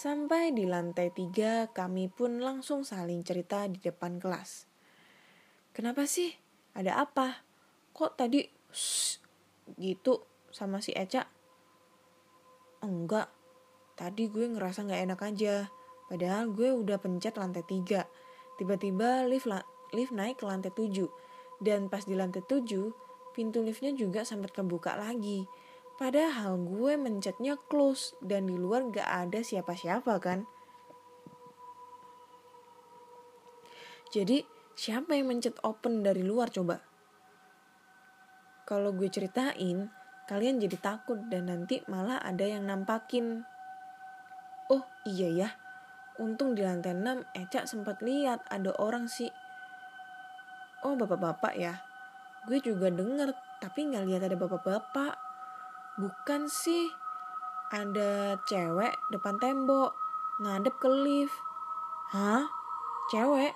Sampai 0.00 0.56
di 0.56 0.64
lantai 0.64 1.12
3 1.12 1.76
kami 1.76 2.08
pun 2.08 2.40
langsung 2.40 2.88
saling 2.88 3.20
cerita 3.20 3.68
di 3.68 3.76
depan 3.76 4.16
kelas. 4.16 4.64
Kenapa 5.76 6.08
sih? 6.08 6.32
Ada 6.72 7.04
apa? 7.04 7.44
Kok 7.92 8.16
tadi 8.16 8.40
shh, 8.72 9.20
gitu 9.76 10.24
sama 10.48 10.80
si 10.80 10.96
Eca? 10.96 11.28
Enggak, 12.80 13.28
tadi 13.92 14.32
gue 14.32 14.48
ngerasa 14.48 14.88
gak 14.88 15.04
enak 15.04 15.20
aja 15.20 15.68
Padahal 16.10 16.50
gue 16.50 16.74
udah 16.74 16.98
pencet 16.98 17.38
lantai 17.38 17.62
3. 17.62 18.02
Tiba-tiba 18.58 19.30
lift, 19.30 19.46
lift 19.94 20.10
naik 20.10 20.42
ke 20.42 20.44
lantai 20.48 20.74
7. 20.74 21.06
Dan 21.62 21.86
pas 21.86 22.02
di 22.02 22.18
lantai 22.18 22.42
7, 22.42 22.66
pintu 23.30 23.62
liftnya 23.62 23.94
juga 23.94 24.26
sempat 24.26 24.50
kebuka 24.50 24.98
lagi. 24.98 25.46
Padahal 26.00 26.56
gue 26.56 26.96
mencetnya 26.96 27.60
close 27.68 28.16
dan 28.24 28.48
di 28.48 28.56
luar 28.56 28.88
gak 28.88 29.04
ada 29.04 29.44
siapa-siapa 29.44 30.16
kan. 30.16 30.48
Jadi 34.08 34.40
siapa 34.72 35.12
yang 35.12 35.28
mencet 35.28 35.60
open 35.60 36.00
dari 36.00 36.24
luar 36.24 36.48
coba? 36.48 36.80
Kalau 38.64 38.96
gue 38.96 39.12
ceritain, 39.12 39.92
kalian 40.24 40.56
jadi 40.56 40.80
takut 40.80 41.20
dan 41.28 41.52
nanti 41.52 41.84
malah 41.84 42.16
ada 42.24 42.48
yang 42.48 42.64
nampakin. 42.64 43.44
Oh 44.72 44.88
iya 45.04 45.28
ya, 45.28 45.48
Untung 46.16 46.56
di 46.56 46.64
lantai 46.64 46.96
6 46.96 47.28
Eca 47.36 47.68
sempat 47.68 48.00
lihat 48.00 48.40
ada 48.48 48.72
orang 48.80 49.04
sih. 49.04 49.28
Oh 50.80 50.96
bapak-bapak 50.96 51.60
ya. 51.60 51.84
Gue 52.48 52.56
juga 52.64 52.88
denger 52.88 53.36
tapi 53.60 53.92
nggak 53.92 54.04
lihat 54.08 54.22
ada 54.24 54.36
bapak-bapak. 54.40 55.19
Bukan 55.98 56.46
sih. 56.46 56.92
Ada 57.70 58.38
cewek 58.46 58.94
depan 59.14 59.38
tembok 59.38 59.94
ngadep 60.42 60.74
ke 60.78 60.88
lift. 60.90 61.38
Hah? 62.10 62.46
Cewek? 63.10 63.54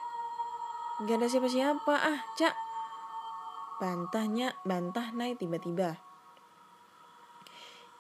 Gak 1.07 1.19
ada 1.19 1.27
siapa-siapa 1.27 1.95
ah, 1.95 2.21
Cak. 2.39 2.55
Bantahnya, 3.83 4.55
bantah 4.63 5.11
naik 5.11 5.43
tiba-tiba. 5.43 5.99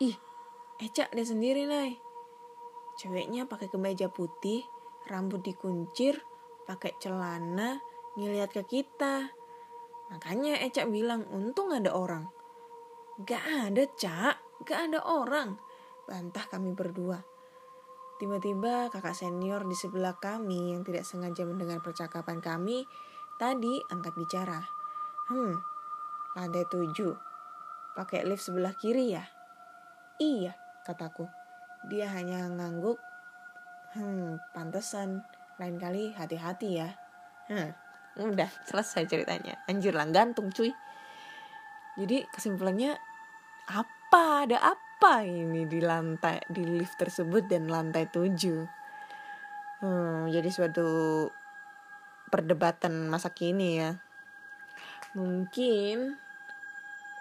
Ih, 0.03 0.14
Eca 0.79 1.07
dia 1.11 1.27
sendiri 1.27 1.66
naik. 1.66 1.99
Ceweknya 2.99 3.47
pakai 3.47 3.66
kemeja 3.70 4.11
putih, 4.11 4.62
rambut 5.11 5.42
dikuncir, 5.42 6.23
pakai 6.66 6.94
celana, 6.99 7.83
ngeliat 8.14 8.51
ke 8.51 8.62
kita. 8.66 9.31
Makanya 10.11 10.62
Eca 10.62 10.87
bilang, 10.87 11.27
untung 11.31 11.75
ada 11.75 11.94
orang. 11.94 12.34
Gak 13.22 13.70
ada, 13.70 13.87
Cak. 13.94 14.66
Gak 14.66 14.90
ada 14.90 14.98
orang. 15.07 15.55
Bantah 16.11 16.50
kami 16.50 16.74
berdua. 16.74 17.22
Tiba-tiba 18.18 18.90
kakak 18.90 19.14
senior 19.14 19.62
di 19.66 19.74
sebelah 19.79 20.18
kami 20.18 20.74
yang 20.74 20.83
tidak 20.83 21.07
sengaja 21.07 21.46
mendengar 21.46 21.83
percakapan 21.83 22.38
kami 22.42 22.87
tadi 23.38 23.83
angkat 23.90 24.14
bicara. 24.18 24.62
Hmm, 25.31 25.55
lantai 26.35 26.66
tujuh. 26.70 27.14
Pakai 27.94 28.27
lift 28.27 28.42
sebelah 28.42 28.74
kiri 28.74 29.14
ya? 29.14 29.22
Iya, 30.18 30.55
kataku. 30.87 31.27
Dia 31.90 32.11
hanya 32.14 32.50
ngangguk. 32.50 32.98
Hmm, 33.94 34.42
pantesan. 34.55 35.22
Lain 35.62 35.79
kali 35.79 36.11
hati-hati 36.14 36.70
ya. 36.83 36.90
Hmm, 37.46 37.70
udah 38.18 38.50
selesai 38.66 39.07
ceritanya. 39.07 39.59
Anjir 39.70 39.94
lah, 39.94 40.07
gantung 40.11 40.50
cuy. 40.50 40.74
Jadi 41.94 42.26
kesimpulannya 42.30 42.98
apa? 43.70 44.46
Ada 44.46 44.59
apa 44.61 45.26
ini 45.26 45.66
di 45.66 45.83
lantai 45.83 46.44
di 46.46 46.62
lift 46.62 46.98
tersebut 46.98 47.46
dan 47.50 47.66
lantai 47.66 48.07
tujuh? 48.11 48.66
Hmm, 49.83 50.30
jadi 50.30 50.48
suatu 50.50 50.87
perdebatan 52.30 53.11
masa 53.11 53.30
kini 53.30 53.83
ya. 53.83 53.90
Mungkin 55.14 56.18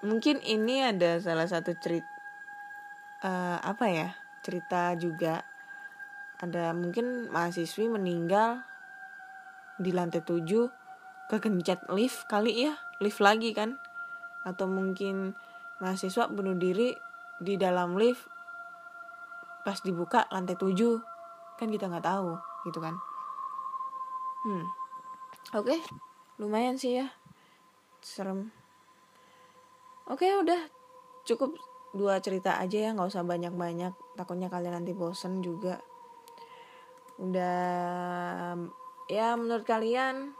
mungkin 0.03 0.41
ini 0.43 0.83
ada 0.83 1.17
salah 1.21 1.47
satu 1.47 1.73
cerita 1.79 2.09
uh, 3.23 3.57
apa 3.61 3.87
ya? 3.89 4.09
cerita 4.43 4.91
juga 4.99 5.47
ada 6.43 6.75
mungkin 6.75 7.31
mahasiswi 7.31 7.87
meninggal 7.87 8.59
di 9.79 9.95
lantai 9.95 10.19
7 10.19 10.43
kegencet 11.31 11.87
lift 11.95 12.27
kali 12.27 12.67
ya 12.67 12.75
lift 12.99 13.23
lagi 13.23 13.55
kan 13.55 13.79
atau 14.43 14.67
mungkin 14.67 15.35
mahasiswa 15.79 16.31
bunuh 16.31 16.55
diri 16.55 16.95
di 17.39 17.59
dalam 17.59 17.95
lift 17.99 18.27
pas 19.63 19.79
dibuka 19.79 20.27
lantai 20.31 20.59
7 20.59 20.75
kan 21.55 21.67
kita 21.71 21.87
nggak 21.87 22.03
tahu 22.03 22.35
gitu 22.67 22.79
kan? 22.83 22.95
Hmm. 24.43 24.67
Oke 25.55 25.71
okay. 25.75 25.79
lumayan 26.39 26.75
sih 26.75 26.99
ya. 26.99 27.07
Serem. 28.03 28.51
Oke 30.11 30.27
okay, 30.27 30.35
udah. 30.35 30.61
Cukup 31.23 31.55
dua 31.95 32.19
cerita 32.19 32.59
aja 32.59 32.89
ya 32.89 32.89
nggak 32.91 33.07
usah 33.07 33.23
banyak-banyak. 33.23 34.19
Takutnya 34.19 34.51
kalian 34.51 34.83
nanti 34.83 34.91
bosen 34.91 35.39
juga. 35.39 35.79
Udah 37.15 38.59
ya 39.07 39.39
menurut 39.39 39.63
kalian 39.63 40.35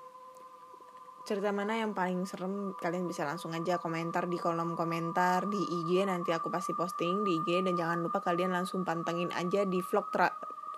cerita 1.24 1.56
mana 1.56 1.80
yang 1.80 1.96
paling 1.96 2.28
serem 2.28 2.76
kalian 2.76 3.08
bisa 3.08 3.24
langsung 3.24 3.56
aja 3.56 3.80
komentar 3.80 4.28
di 4.28 4.36
kolom 4.36 4.76
komentar 4.76 5.48
di 5.48 5.60
IG 5.60 6.04
nanti 6.04 6.36
aku 6.36 6.52
pasti 6.52 6.76
posting 6.76 7.24
di 7.24 7.40
IG 7.40 7.64
dan 7.64 7.80
jangan 7.80 8.04
lupa 8.04 8.20
kalian 8.20 8.52
langsung 8.52 8.84
pantengin 8.84 9.32
aja 9.32 9.64
di 9.64 9.80
vlog 9.80 10.12
ter 10.12 10.28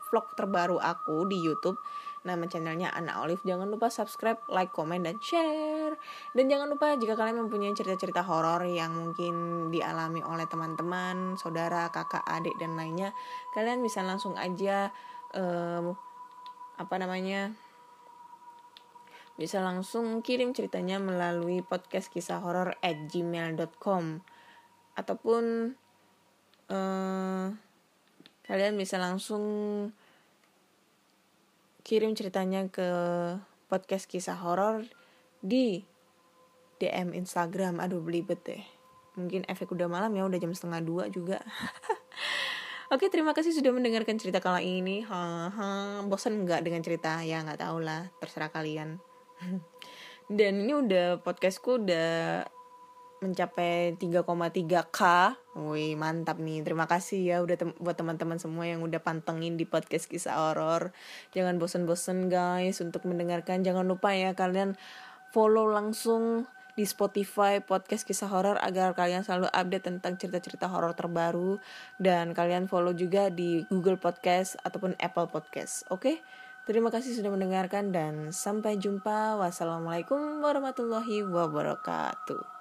vlog 0.06 0.32
terbaru 0.38 0.78
aku 0.78 1.26
di 1.26 1.42
YouTube. 1.42 1.82
Nama 2.26 2.46
channelnya 2.50 2.90
Ana 2.94 3.22
Olive. 3.22 3.42
Jangan 3.46 3.70
lupa 3.70 3.90
subscribe 3.92 4.42
like 4.50 4.74
comment 4.74 5.02
dan 5.02 5.18
share. 5.22 5.98
Dan 6.34 6.50
jangan 6.50 6.70
lupa 6.70 6.94
jika 6.98 7.14
kalian 7.18 7.46
mempunyai 7.46 7.74
cerita-cerita 7.74 8.26
horor 8.26 8.66
yang 8.66 8.94
mungkin 8.96 9.68
dialami 9.70 10.26
oleh 10.26 10.46
teman-teman 10.50 11.38
saudara 11.38 11.90
kakak 11.94 12.26
adik 12.26 12.54
dan 12.58 12.78
lainnya 12.78 13.14
kalian 13.54 13.82
bisa 13.82 14.02
langsung 14.02 14.34
aja 14.38 14.90
um, 15.38 15.94
apa 16.76 16.96
namanya 16.98 17.54
bisa 19.36 19.60
langsung 19.60 20.24
kirim 20.24 20.56
ceritanya 20.56 20.96
melalui 20.96 21.60
podcast 21.60 22.08
kisah 22.08 22.40
horor 22.40 22.80
at 22.80 22.96
gmail.com 23.12 24.24
ataupun 24.96 25.76
uh, 26.72 27.46
kalian 28.48 28.80
bisa 28.80 28.96
langsung 28.96 29.44
kirim 31.84 32.16
ceritanya 32.16 32.72
ke 32.72 32.88
podcast 33.68 34.08
kisah 34.08 34.40
horor 34.40 34.88
di 35.44 35.84
DM 36.80 37.12
Instagram 37.12 37.84
aduh 37.84 38.00
belibet 38.00 38.40
deh 38.48 38.64
mungkin 39.20 39.44
efek 39.52 39.72
udah 39.76 39.92
malam 39.92 40.16
ya 40.16 40.24
udah 40.24 40.40
jam 40.40 40.56
setengah 40.56 40.82
dua 40.84 41.04
juga 41.12 41.44
Oke, 42.94 43.10
terima 43.10 43.34
kasih 43.34 43.50
sudah 43.50 43.74
mendengarkan 43.74 44.22
cerita 44.22 44.38
kala 44.38 44.62
ini. 44.62 45.02
Haha, 45.02 46.06
bosan 46.06 46.46
nggak 46.46 46.62
dengan 46.62 46.86
cerita? 46.86 47.18
Ya 47.26 47.42
nggak 47.42 47.66
tahu 47.66 47.82
lah, 47.82 48.14
terserah 48.22 48.54
kalian. 48.54 49.02
Dan 50.26 50.66
ini 50.66 50.74
udah 50.74 51.22
podcastku 51.22 51.86
udah 51.86 52.42
mencapai 53.24 53.96
3,3k. 53.98 55.00
Wih, 55.56 55.96
mantap 55.96 56.38
nih. 56.38 56.62
Terima 56.62 56.86
kasih 56.86 57.20
ya 57.22 57.38
udah 57.42 57.56
tem 57.56 57.72
buat 57.80 57.96
teman-teman 57.96 58.38
semua 58.38 58.68
yang 58.68 58.84
udah 58.84 59.00
pantengin 59.00 59.56
di 59.56 59.66
podcast 59.66 60.06
kisah 60.06 60.36
horor. 60.36 60.92
Jangan 61.32 61.58
bosen-bosen 61.58 62.28
guys 62.28 62.82
untuk 62.84 63.08
mendengarkan. 63.08 63.66
Jangan 63.66 63.88
lupa 63.88 64.14
ya 64.14 64.38
kalian 64.38 64.78
follow 65.32 65.70
langsung 65.70 66.46
di 66.76 66.84
Spotify 66.84 67.64
podcast 67.64 68.04
kisah 68.04 68.28
horor 68.28 68.60
agar 68.60 68.92
kalian 68.92 69.24
selalu 69.24 69.48
update 69.48 69.88
tentang 69.88 70.20
cerita-cerita 70.20 70.68
horor 70.68 70.92
terbaru 70.92 71.56
dan 72.04 72.36
kalian 72.36 72.68
follow 72.68 72.92
juga 72.92 73.32
di 73.32 73.64
Google 73.72 73.96
Podcast 73.96 74.60
ataupun 74.60 75.00
Apple 75.00 75.32
Podcast. 75.32 75.88
Oke? 75.88 76.20
Okay? 76.20 76.45
Terima 76.66 76.90
kasih 76.90 77.14
sudah 77.14 77.30
mendengarkan 77.30 77.94
dan 77.94 78.34
sampai 78.34 78.82
jumpa. 78.82 79.38
Wassalamualaikum 79.38 80.42
warahmatullahi 80.42 81.22
wabarakatuh. 81.22 82.55